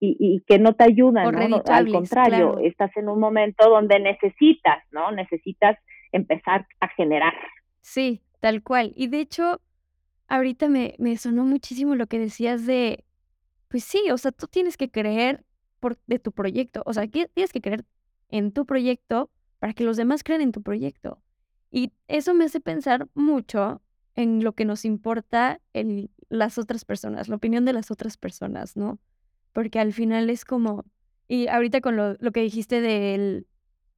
[0.00, 1.62] y, que no te ayudan, ¿no?
[1.66, 5.10] Al contrario, estás en un momento donde necesitas, ¿no?
[5.10, 5.76] Necesitas
[6.12, 7.34] empezar a generar.
[7.80, 8.92] Sí, tal cual.
[8.96, 9.60] Y de hecho,
[10.28, 13.04] ahorita me, me sonó muchísimo lo que decías de,
[13.68, 15.44] pues sí, o sea, tú tienes que creer
[15.80, 17.84] por, de tu proyecto, o sea, tienes que creer
[18.28, 21.22] en tu proyecto para que los demás crean en tu proyecto.
[21.70, 23.82] Y eso me hace pensar mucho
[24.14, 28.76] en lo que nos importa el, las otras personas, la opinión de las otras personas,
[28.76, 28.98] ¿no?
[29.52, 30.84] Porque al final es como,
[31.28, 33.46] y ahorita con lo, lo que dijiste del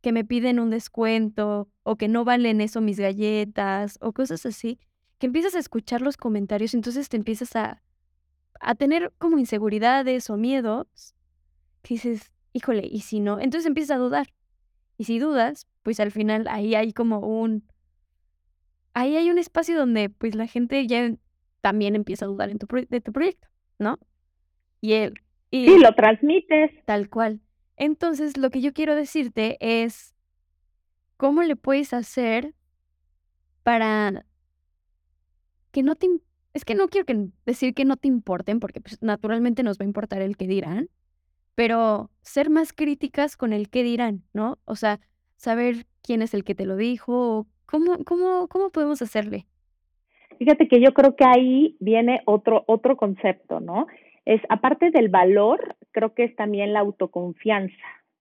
[0.00, 4.78] que me piden un descuento o que no valen eso mis galletas o cosas así,
[5.18, 7.82] que empiezas a escuchar los comentarios, entonces te empiezas a,
[8.60, 11.14] a tener como inseguridades o miedos,
[11.82, 13.38] que dices, híjole, ¿y si no?
[13.38, 14.28] Entonces empiezas a dudar.
[14.96, 17.64] Y si dudas, pues al final ahí hay como un...
[18.92, 21.14] Ahí hay un espacio donde pues la gente ya
[21.60, 23.98] también empieza a dudar en tu de tu proyecto, ¿no?
[24.80, 25.14] Y él...
[25.50, 26.70] Y sí, lo transmites.
[26.84, 27.40] Tal cual.
[27.80, 30.14] Entonces, lo que yo quiero decirte es,
[31.16, 32.52] ¿cómo le puedes hacer
[33.62, 34.26] para
[35.72, 36.06] que no te...
[36.52, 39.84] Es que no quiero que, decir que no te importen, porque pues, naturalmente nos va
[39.84, 40.90] a importar el que dirán,
[41.54, 44.58] pero ser más críticas con el que dirán, ¿no?
[44.66, 45.00] O sea,
[45.36, 49.46] saber quién es el que te lo dijo, cómo, cómo, cómo podemos hacerle.
[50.38, 53.86] Fíjate que yo creo que ahí viene otro, otro concepto, ¿no?
[54.24, 57.74] es, aparte del valor, creo que es también la autoconfianza.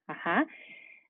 [0.07, 0.47] Ajá.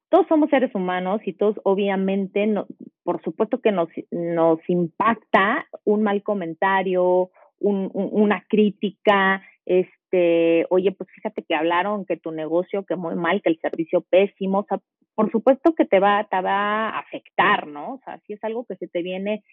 [0.09, 2.65] Todos somos seres humanos y todos obviamente, no,
[3.03, 11.09] por supuesto que nos, nos impacta un mal comentario, un, una crítica, este, oye, pues
[11.11, 14.79] fíjate que hablaron que tu negocio, que muy mal, que el servicio pésimo, o sea,
[15.13, 17.95] por supuesto que te va, te va a afectar, ¿no?
[17.95, 19.43] O sea, si es algo que se te viene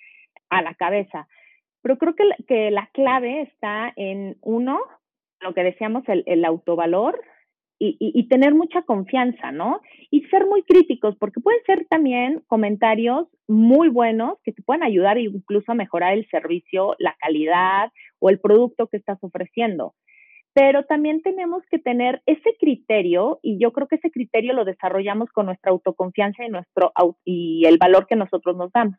[0.49, 1.29] a la cabeza.
[1.83, 4.81] Pero creo que, que la clave está en, uno,
[5.41, 7.21] lo que decíamos, el, el autovalor
[7.79, 9.83] y, y, tener mucha confianza, ¿no?
[10.11, 15.19] Y ser muy críticos, porque pueden ser también comentarios muy buenos que te pueden ayudar
[15.19, 19.95] incluso a mejorar el servicio, la calidad o el producto que estás ofreciendo.
[20.55, 25.29] Pero también tenemos que tener ese criterio, y yo creo que ese criterio lo desarrollamos
[25.31, 26.93] con nuestra autoconfianza y, nuestro,
[27.27, 28.99] y el valor que nosotros nos damos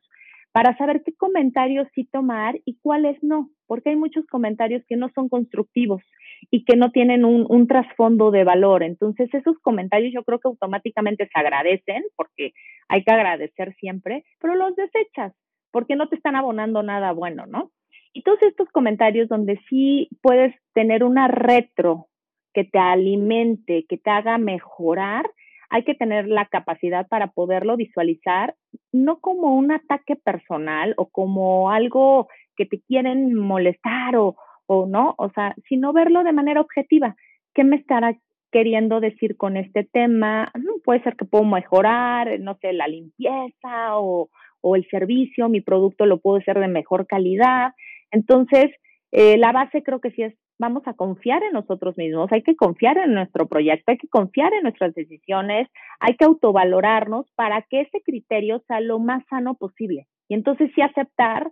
[0.57, 5.09] para saber qué comentarios sí tomar y cuáles no, porque hay muchos comentarios que no
[5.13, 6.01] son constructivos
[6.49, 8.83] y que no tienen un, trasfondo de valor.
[8.83, 12.53] Entonces, esos comentarios yo creo que automáticamente se agradecen, porque
[12.87, 15.33] hay que agradecer siempre, pero los desechas,
[15.71, 17.71] porque no te están abonando nada bueno, ¿no?
[18.13, 22.07] Y todos estos comentarios donde sí puedes tener una retro
[22.53, 25.29] que te alimente, que te haga mejorar,
[25.69, 28.55] hay que tener la capacidad para poderlo visualizar,
[28.91, 35.15] no como un ataque personal o como algo que te quieren molestar o, o no,
[35.17, 37.15] o sea, sino verlo de manera objetiva.
[37.53, 38.15] ¿Qué me estará
[38.51, 40.51] queriendo decir con este tema?
[40.83, 44.29] Puede ser que puedo mejorar, no sé, la limpieza o,
[44.61, 47.73] o el servicio, mi producto lo puedo hacer de mejor calidad.
[48.11, 48.71] Entonces,
[49.11, 52.55] eh, la base creo que sí es, vamos a confiar en nosotros mismos, hay que
[52.55, 57.81] confiar en nuestro proyecto, hay que confiar en nuestras decisiones, hay que autovalorarnos para que
[57.81, 60.07] ese criterio sea lo más sano posible.
[60.27, 61.51] Y entonces sí aceptar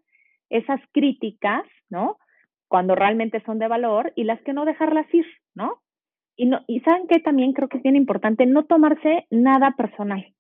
[0.49, 2.17] esas críticas, ¿no?
[2.67, 5.81] Cuando realmente son de valor y las que no dejarlas ir, ¿no?
[6.35, 10.35] Y, no, y saben que también creo que es bien importante no tomarse nada personal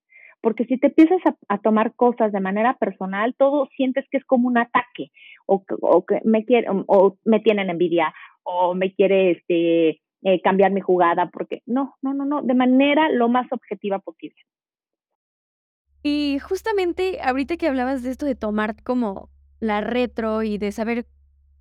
[0.45, 4.47] porque si te empiezas a, tomar cosas de manera personal, todo sientes que es como
[4.47, 5.09] un ataque,
[5.47, 10.81] o, que me quieren, o me tienen envidia, o me quiere este, eh, cambiar mi
[10.81, 14.37] jugada, porque no, no, no, no, de manera lo más objetiva posible.
[16.03, 21.07] Y justamente ahorita que hablabas de esto de tomar como la retro y de saber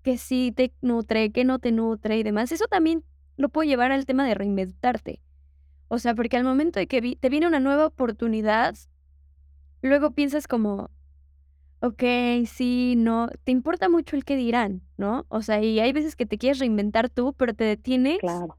[0.05, 3.03] que sí te nutre, que no te nutre y demás, eso también
[3.37, 5.21] lo puedo llevar al tema de reinventarte.
[5.89, 8.77] O sea, porque al momento de que te viene una nueva oportunidad,
[9.81, 10.91] luego piensas como,
[11.81, 12.03] ok,
[12.47, 15.25] sí, no, te importa mucho el que dirán, ¿no?
[15.29, 18.59] O sea, y hay veces que te quieres reinventar tú, pero te detienes claro.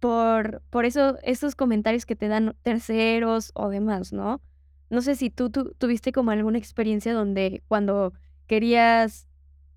[0.00, 4.42] por, por eso, esos comentarios que te dan terceros o demás, ¿no?
[4.90, 8.12] No sé si tú, tú tuviste como alguna experiencia donde cuando
[8.46, 9.28] querías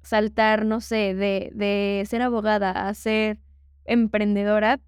[0.07, 3.39] saltar, no sé, de, de ser abogada a ser
[3.85, 4.79] emprendedora,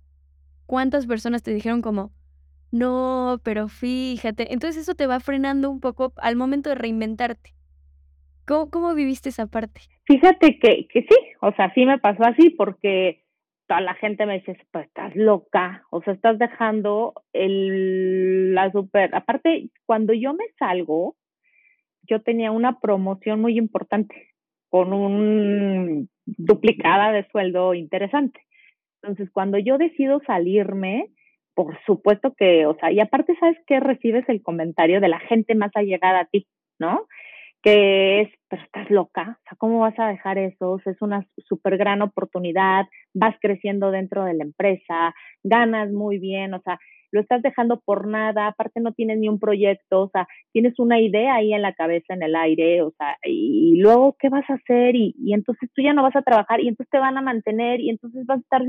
[0.65, 2.11] ¿cuántas personas te dijeron como,
[2.71, 4.53] no, pero fíjate?
[4.53, 7.51] Entonces eso te va frenando un poco al momento de reinventarte.
[8.47, 9.81] ¿Cómo, cómo viviste esa parte?
[10.05, 13.23] Fíjate que, que sí, o sea, sí me pasó así porque
[13.67, 19.13] toda la gente me dice, pues estás loca, o sea, estás dejando el, la super,
[19.13, 21.15] aparte, cuando yo me salgo,
[22.03, 24.29] yo tenía una promoción muy importante
[24.69, 28.41] con un duplicada de sueldo interesante.
[29.01, 31.07] Entonces, cuando yo decido salirme,
[31.55, 33.79] por supuesto que, o sea, y aparte, ¿sabes qué?
[33.79, 36.47] Recibes el comentario de la gente más allegada a ti,
[36.79, 37.07] ¿no?
[37.61, 40.79] Que es, pero estás loca, o sea, ¿cómo vas a dejar eso?
[40.85, 46.61] es una súper gran oportunidad, vas creciendo dentro de la empresa, ganas muy bien, o
[46.61, 46.79] sea,
[47.11, 50.99] lo estás dejando por nada, aparte no tienes ni un proyecto, o sea, tienes una
[50.99, 54.55] idea ahí en la cabeza, en el aire, o sea, y, luego, ¿qué vas a
[54.55, 54.95] hacer?
[54.95, 57.79] Y, y, entonces tú ya no vas a trabajar y entonces te van a mantener
[57.79, 58.61] y entonces vas a estar,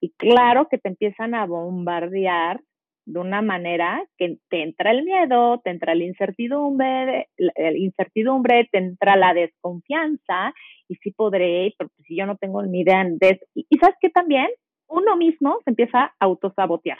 [0.00, 2.60] y claro que te empiezan a bombardear
[3.06, 8.78] de una manera que te entra el miedo, te entra la incertidumbre, la incertidumbre, te
[8.78, 10.52] entra la desconfianza
[10.88, 13.06] y sí podré, pero pues si yo no tengo ni idea
[13.54, 14.48] y sabes que también
[14.88, 16.98] uno mismo se empieza a autosabotear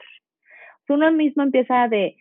[0.89, 2.17] uno mismo empieza de,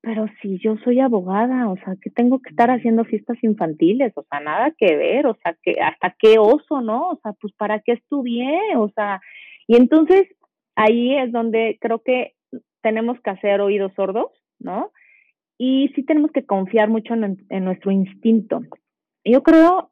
[0.00, 4.24] pero si yo soy abogada, o sea, que tengo que estar haciendo fiestas infantiles, o
[4.30, 7.10] sea, nada que ver, o sea, que hasta qué oso, ¿no?
[7.10, 9.20] O sea, pues para qué estudié, o sea,
[9.66, 10.28] y entonces
[10.76, 12.34] ahí es donde creo que
[12.82, 14.30] tenemos que hacer oídos sordos,
[14.60, 14.92] ¿no?
[15.58, 18.60] Y sí tenemos que confiar mucho en, en nuestro instinto.
[19.24, 19.90] Yo creo,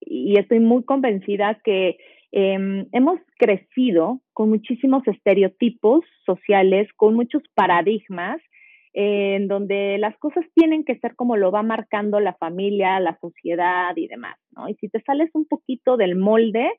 [0.00, 1.98] y estoy muy convencida que
[2.30, 8.40] Em, hemos crecido con muchísimos estereotipos sociales, con muchos paradigmas,
[8.92, 13.96] en donde las cosas tienen que ser como lo va marcando la familia, la sociedad
[13.96, 14.68] y demás, ¿no?
[14.68, 16.70] Y si te sales un poquito del molde,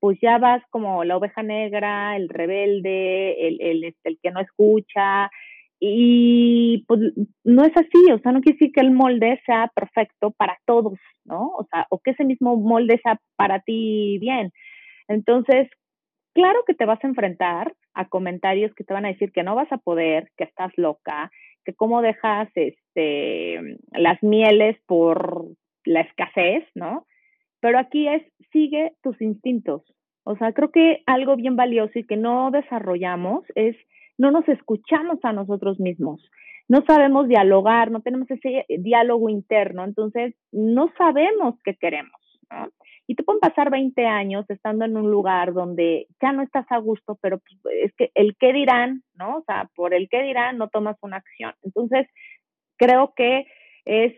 [0.00, 4.40] pues ya vas como la oveja negra, el rebelde, el, el, este, el que no
[4.40, 5.30] escucha,
[5.80, 7.00] y pues
[7.44, 10.98] no es así, o sea, no quiere decir que el molde sea perfecto para todos,
[11.24, 11.52] ¿no?
[11.56, 14.50] O sea, o que ese mismo molde sea para ti bien.
[15.08, 15.68] Entonces,
[16.34, 19.54] claro que te vas a enfrentar a comentarios que te van a decir que no
[19.54, 21.30] vas a poder, que estás loca,
[21.64, 25.46] que cómo dejas este, las mieles por
[25.84, 27.06] la escasez, ¿no?
[27.60, 29.82] Pero aquí es, sigue tus instintos.
[30.24, 33.76] O sea, creo que algo bien valioso y que no desarrollamos es,
[34.18, 36.22] no nos escuchamos a nosotros mismos.
[36.68, 42.17] No sabemos dialogar, no tenemos ese diálogo interno, entonces no sabemos qué queremos.
[43.06, 46.78] Y te pueden pasar 20 años estando en un lugar donde ya no estás a
[46.78, 49.38] gusto, pero pues, es que el qué dirán, ¿no?
[49.38, 51.54] O sea, por el qué dirán no tomas una acción.
[51.62, 52.06] Entonces,
[52.76, 53.46] creo que
[53.84, 54.14] es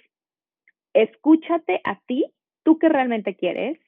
[0.93, 2.27] escúchate a ti,
[2.65, 3.79] tú que realmente quieres,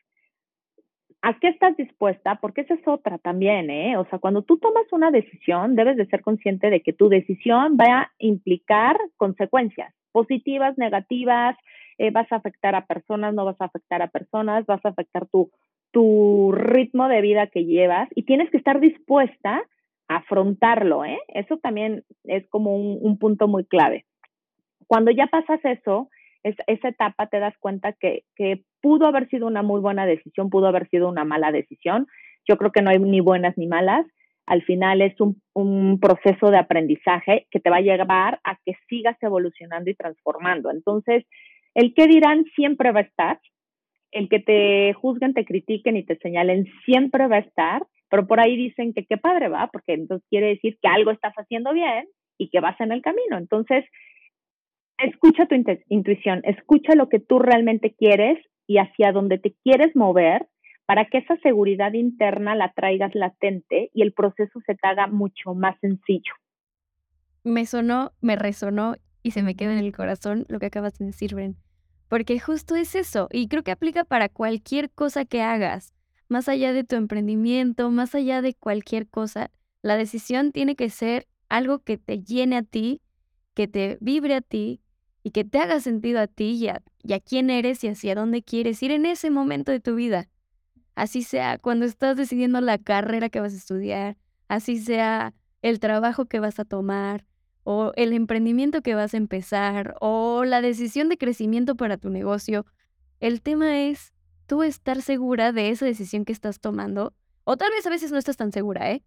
[1.25, 2.41] ¿A qué estás dispuesta?
[2.41, 3.97] Porque esa es otra también, ¿eh?
[3.97, 7.77] O sea, cuando tú tomas una decisión, debes de ser consciente de que tu decisión
[7.81, 11.57] va a implicar consecuencias positivas, negativas,
[12.03, 15.29] eh, vas a afectar a personas, no vas a afectar a personas, vas a afectar
[15.29, 15.53] tu,
[15.93, 19.63] tu ritmo de vida que llevas y tienes que estar dispuesta
[20.09, 21.21] a afrontarlo, ¿eh?
[21.29, 24.05] Eso también es como un, punto muy clave.
[24.89, 26.09] Cuando ya pasas eso,
[26.43, 30.67] esa etapa te das cuenta que, que pudo haber sido una muy buena decisión, pudo
[30.67, 32.09] haber sido una mala decisión.
[32.49, 34.07] Yo creo que no hay ni buenas ni malas.
[34.47, 38.75] Al final es un, un, proceso de aprendizaje que te va a llevar a que
[38.89, 40.73] sigas evolucionando y transformando.
[40.73, 41.25] Entonces,
[41.75, 43.41] el que dirán siempre va a estar,
[44.11, 48.41] el que te juzguen, te critiquen y te señalen siempre va a estar, pero por
[48.41, 52.07] ahí dicen que qué padre va, porque entonces quiere decir que algo estás haciendo bien
[52.37, 53.39] y que vas en el camino.
[53.39, 53.85] Entonces,
[54.99, 55.55] escucha tu
[55.89, 60.47] intuición, escucha lo que tú realmente quieres y hacia dónde te quieres mover
[60.87, 65.55] para que esa seguridad interna la traigas latente y el proceso se te haga mucho
[65.55, 66.35] más sencillo.
[67.45, 71.07] Me sonó, me resonó y se me queda en el corazón lo que acabas de
[71.07, 71.57] decir, Bren.
[72.09, 75.95] Porque justo es eso, y creo que aplica para cualquier cosa que hagas,
[76.29, 79.51] más allá de tu emprendimiento, más allá de cualquier cosa,
[79.83, 83.03] la decisión tiene que ser algo que te llene a ti,
[83.55, 84.81] que te vibre a ti
[85.23, 88.15] y que te haga sentido a ti y a, y a quién eres y hacia
[88.15, 90.29] dónde quieres ir en ese momento de tu vida.
[90.95, 94.17] Así sea cuando estás decidiendo la carrera que vas a estudiar,
[94.49, 97.25] así sea el trabajo que vas a tomar,
[97.65, 102.67] o el emprendimiento que vas a empezar o la decisión de crecimiento para tu negocio.
[103.21, 104.13] El tema es
[104.47, 107.15] tú estar segura de esa decisión que estás tomando.
[107.45, 109.03] O tal vez a veces no estás tan segura, ¿eh?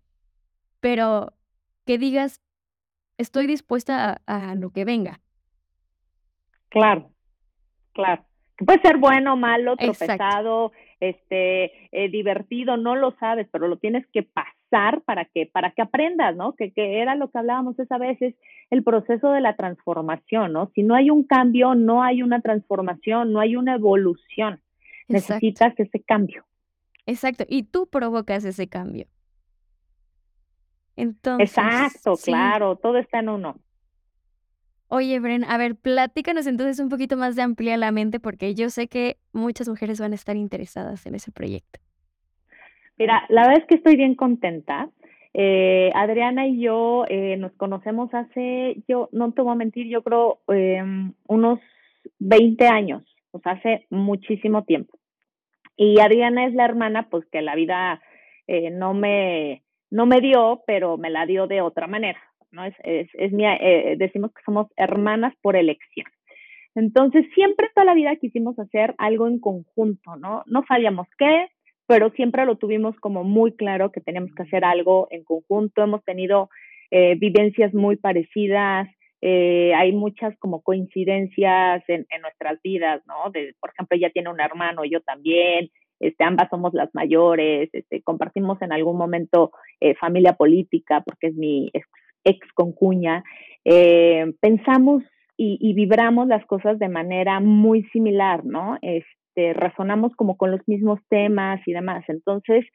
[0.80, 1.34] Pero
[1.86, 2.42] que digas,
[3.18, 5.20] estoy dispuesta a, lo que venga.
[6.70, 7.12] Claro,
[7.94, 8.26] claro.
[8.58, 10.72] Puede ser bueno, malo, tropezado,
[11.10, 15.82] este, eh, divertido, no lo sabes, pero lo tienes que pasar para que, para que
[15.82, 16.54] aprendas, ¿no?
[16.54, 18.36] Que, que era lo que hablábamos esa vez, es
[18.70, 20.72] el proceso de la transformación, ¿no?
[20.76, 24.62] Si no hay un cambio, no hay una transformación, no hay una evolución.
[25.08, 26.46] Necesitas ese cambio.
[27.06, 29.06] Exacto, y tú provocas ese cambio.
[30.96, 33.60] Entonces, Exacto, claro, todo está en uno.
[34.88, 38.70] Oye, Bren, a ver, platícanos entonces un poquito más de ampliar la mente, porque yo
[38.70, 41.80] sé que muchas mujeres van a estar interesadas en ese proyecto.
[42.98, 44.90] Mira, la verdad es que estoy bien contenta.
[45.34, 50.02] Eh, Adriana y yo eh, nos conocemos hace, yo no te voy a mentir, yo
[50.02, 51.60] creo em, unos
[52.20, 54.98] 20 años, o sea, hace muchísimo tiempo.
[55.76, 58.02] Y Adriana es la hermana, pues que la vida
[58.48, 59.62] eh, no me
[59.92, 62.20] no me dio, pero me la dio de otra manera,
[62.56, 62.66] ¿no?
[62.66, 66.08] Es, es, es eh, decimos que somos hermanas por elección.
[66.74, 70.44] Entonces, siempre toda la vida quisimos hacer algo en conjunto, ¿no?
[70.46, 71.48] No sabíamos qué,
[71.88, 75.84] pero siempre lo tuvimos como muy claro que teníamos que hacer algo en conjunto.
[75.84, 76.50] Hemos tenido
[76.92, 78.90] eh, vivencias muy parecidas,
[79.22, 83.32] eh, hay muchas como coincidencias en, en, nuestras vidas, ¿no?
[83.32, 88.02] De, por ejemplo, ella tiene un hermano, yo también, este, ambas somos las mayores, este,
[88.02, 91.88] compartimos en algún momento eh, familia política porque es mi ex,
[92.26, 93.24] ex concuña,
[93.64, 95.04] eh, pensamos
[95.38, 98.78] y, y, vibramos las cosas de manera muy similar, ¿no?
[98.82, 102.04] Este, razonamos como con los mismos temas y demás.
[102.08, 102.66] Entonces,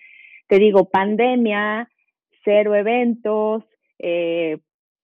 [0.49, 1.89] te digo, pandemia,
[2.45, 3.65] cero eventos,
[3.99, 4.59] eh,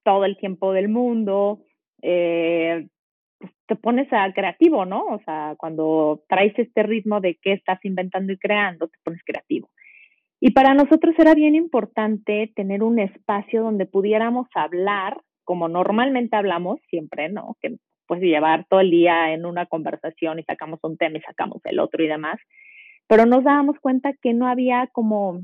[0.05, 1.61] todo el tiempo del mundo,
[2.03, 2.89] eh,
[3.39, 5.05] pues, te pones a creativo, ¿no?
[5.07, 9.69] O sea, cuando traes este ritmo de qué estás inventando y creando, te pones creativo.
[10.47, 16.79] Y para nosotros era bien importante tener un espacio donde pudiéramos hablar, como normalmente hablamos
[16.89, 17.57] siempre, ¿no?
[17.61, 21.61] Que pues llevar todo el día en una conversación y sacamos un tema y sacamos
[21.65, 22.39] el otro y demás.
[23.09, 25.41] Pero nos dábamos cuenta que no había como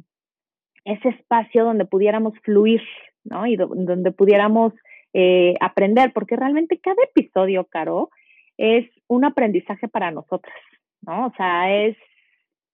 [0.84, 2.82] ese espacio donde pudiéramos fluir,
[3.24, 3.44] ¿no?
[3.48, 4.72] Y donde pudiéramos
[5.14, 8.10] eh, aprender, porque realmente cada episodio, Caro,
[8.56, 10.54] es un aprendizaje para nosotras,
[11.00, 11.26] ¿no?
[11.26, 11.96] O sea, es,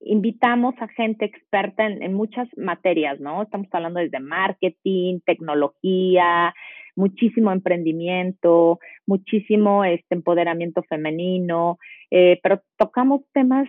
[0.00, 3.42] invitamos a gente experta en, muchas materias, ¿no?
[3.42, 6.54] Estamos hablando desde marketing, tecnología,
[6.96, 11.78] muchísimo emprendimiento, muchísimo este, empoderamiento femenino,
[12.10, 13.68] eh, pero tocamos temas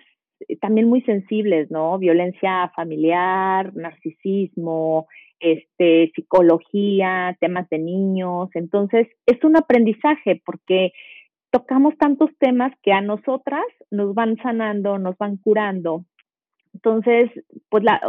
[0.61, 1.97] también muy sensibles, ¿no?
[1.97, 5.07] Violencia familiar, narcisismo,
[5.39, 8.49] este, psicología, temas de niños.
[8.53, 10.91] Entonces, es un aprendizaje porque
[11.51, 16.05] tocamos tantos temas que a nosotras nos van sanando, nos van curando.
[16.79, 17.29] Entonces,
[17.67, 18.01] pues la,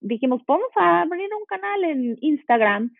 [0.00, 2.90] dijimos, vamos a abrir un canal en Instagram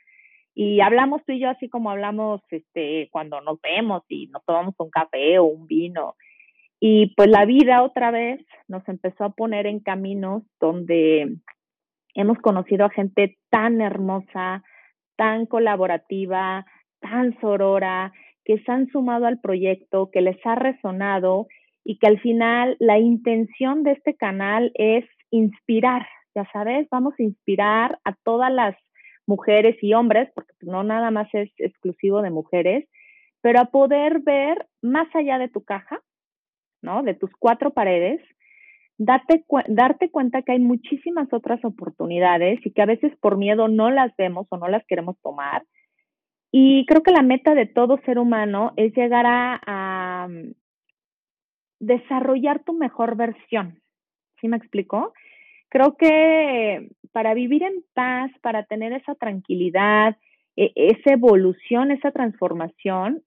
[0.54, 4.74] y hablamos tú y yo así como hablamos este, cuando nos vemos y nos tomamos
[4.78, 6.14] un café o un vino.
[6.78, 11.36] Y pues la vida otra vez nos empezó a poner en caminos donde
[12.14, 14.62] hemos conocido a gente tan hermosa,
[15.16, 16.66] tan colaborativa,
[17.00, 18.12] tan sorora,
[18.44, 21.46] que se han sumado al proyecto, que les ha resonado
[21.84, 27.22] y que al final la intención de este canal es inspirar, ya sabes, vamos a
[27.22, 28.76] inspirar a todas las
[29.26, 32.88] mujeres y hombres, porque no nada más es exclusivo de mujeres,
[33.40, 36.00] pero a poder ver más allá de tu caja,
[36.82, 37.02] ¿no?
[37.02, 38.20] De tus cuatro paredes,
[38.98, 43.90] date, darte cuenta que hay muchísimas otras oportunidades y que a veces por miedo no
[43.90, 45.64] las vemos o no las queremos tomar.
[46.52, 50.28] Y creo que la meta de todo ser humano es llegar a,
[51.82, 53.80] desarrollar tu mejor versión.
[54.40, 55.12] ¿Sí me explico?
[55.68, 60.16] Creo que para vivir en paz, para tener esa tranquilidad,
[60.56, 63.22] e, esa evolución, esa transformación,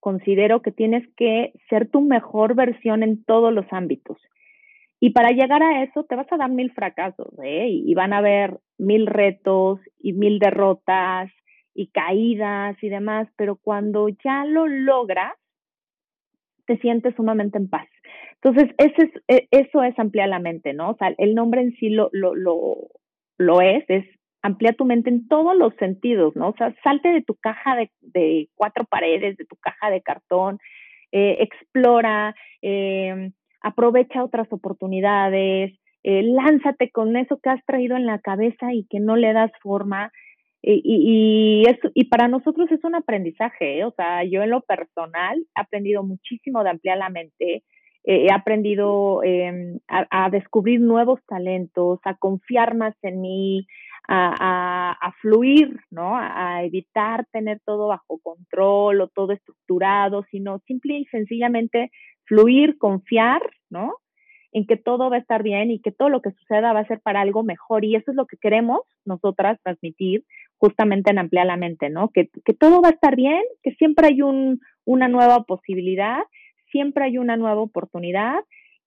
[0.00, 4.18] considero que tienes que ser tu mejor versión en todos los ámbitos.
[5.00, 7.68] Y para llegar a eso te vas a dar mil fracasos, ¿eh?
[7.68, 11.30] Y van a haber mil retos y mil derrotas
[11.74, 15.34] y caídas y demás, pero cuando ya lo logras,
[16.68, 17.88] te sientes sumamente en paz.
[18.40, 20.90] Entonces, ese es, e, eso es ampliar la mente, ¿no?
[20.90, 22.76] O sea, el nombre en sí lo, lo, lo,
[23.38, 24.04] lo es, es
[24.42, 26.50] ampliar tu mente en todos los sentidos, ¿no?
[26.50, 30.58] O sea, salte de tu caja de, cuatro paredes, de tu caja de cartón,
[31.10, 35.72] eh, explora, eh, aprovecha otras oportunidades,
[36.04, 39.50] eh, lánzate con eso que has traído en la cabeza y que no le das
[39.62, 40.12] forma.
[40.60, 43.84] Y, y, y, y para nosotros es un aprendizaje, ¿eh?
[43.84, 47.62] o sea, yo en lo personal he aprendido muchísimo de ampliar la mente,
[48.04, 53.66] eh, he aprendido eh, a, a, descubrir nuevos talentos, a confiar más en mí,
[54.08, 56.16] a, a, fluir, ¿no?
[56.16, 61.90] A, evitar tener todo bajo control o todo estructurado, sino simple y sencillamente
[62.24, 63.96] fluir, confiar, ¿no?
[64.52, 66.86] En que todo va a estar bien y que todo lo que suceda va a
[66.86, 67.84] ser para algo mejor.
[67.84, 70.24] Y eso es lo que queremos nosotras transmitir
[70.58, 72.10] justamente en Ampliar la Mente, ¿no?
[72.10, 76.18] Que, que todo va a estar bien, que siempre hay un, una nueva posibilidad,
[76.70, 78.40] siempre hay una nueva oportunidad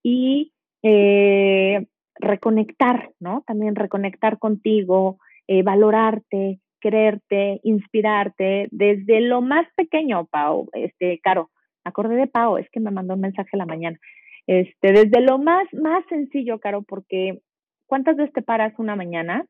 [0.04, 0.54] y
[0.84, 3.44] eh, reconectar, ¿no?
[3.48, 5.18] También reconectar contigo,
[5.48, 11.52] eh, valorarte, quererte, inspirarte desde lo más pequeño, Pau, este, Caro,
[11.84, 14.00] acordé de Pau, es que me mandó un mensaje la mañana,
[14.48, 17.40] este, desde lo más, más sencillo, Caro, porque
[17.86, 19.46] ¿cuántas veces te paras una mañana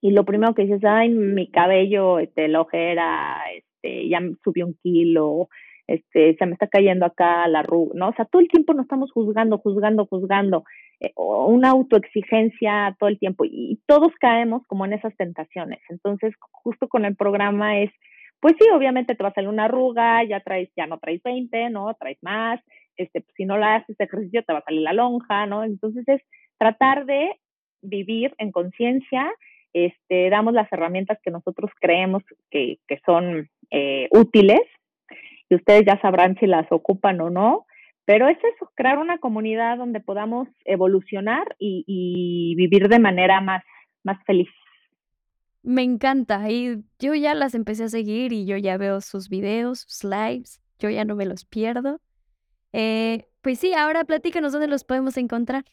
[0.00, 4.74] y lo primero que dices, ay, mi cabello, este, la ojera, este, ya subió un
[4.82, 5.48] kilo,
[5.88, 8.08] este, se me está cayendo acá la arruga, ¿no?
[8.10, 10.64] O sea, todo el tiempo nos estamos juzgando, juzgando, juzgando,
[11.00, 15.80] eh, una autoexigencia todo el tiempo y todos caemos como en esas tentaciones.
[15.88, 17.90] Entonces, justo con el programa es,
[18.40, 21.70] pues sí, obviamente te va a salir una arruga, ya traes, ya no traes 20,
[21.70, 21.94] ¿no?
[21.94, 22.60] Traes más,
[22.96, 25.64] este, pues, si no la haces ejercicio te va a salir la lonja, ¿no?
[25.64, 26.20] Entonces es
[26.58, 27.30] tratar de
[27.80, 29.30] vivir en conciencia,
[29.86, 34.60] este, damos las herramientas que nosotros creemos que, que son eh, útiles
[35.48, 37.66] y ustedes ya sabrán si las ocupan o no,
[38.04, 43.62] pero es eso, crear una comunidad donde podamos evolucionar y, vivir de manera más,
[44.02, 44.48] más feliz.
[45.62, 49.84] Me encanta y yo ya las empecé a seguir y yo ya veo sus videos,
[49.86, 52.00] sus lives, yo ya no me los pierdo.
[52.72, 55.64] Eh, pues sí, ahora platícanos dónde los podemos encontrar.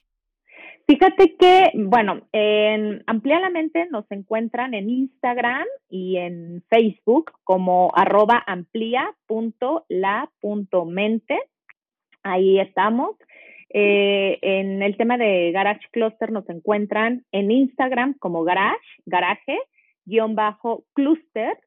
[0.88, 7.92] Fíjate que, bueno, en Amplía la Mente nos encuentran en Instagram y en Facebook como
[7.96, 11.40] arroba amplia.la.mente.
[12.22, 13.16] Ahí estamos.
[13.70, 18.78] Eh, en el tema de Garage Cluster nos encuentran en Instagram como Garage,
[19.08, 19.58] Garage,
[20.06, 21.58] guion bajo Cluster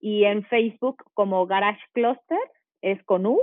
[0.00, 2.38] y en Facebook como Garage Cluster,
[2.80, 3.38] es con U.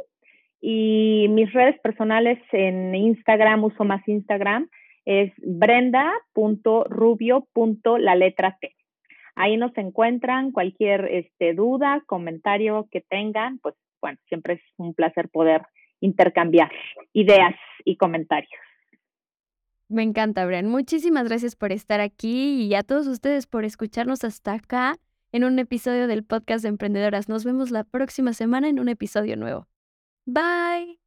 [0.59, 4.71] Y mis redes personales en Instagram, uso más Instagram,
[5.05, 8.75] es brenda.rubio.la letra T.
[9.35, 15.29] Ahí nos encuentran cualquier este, duda, comentario que tengan, pues bueno, siempre es un placer
[15.29, 15.61] poder
[16.01, 16.71] intercambiar
[17.13, 18.51] ideas y comentarios.
[19.87, 20.67] Me encanta, Brian.
[20.67, 24.95] Muchísimas gracias por estar aquí y a todos ustedes por escucharnos hasta acá
[25.31, 27.29] en un episodio del podcast de Emprendedoras.
[27.29, 29.67] Nos vemos la próxima semana en un episodio nuevo.
[30.25, 30.99] Bye.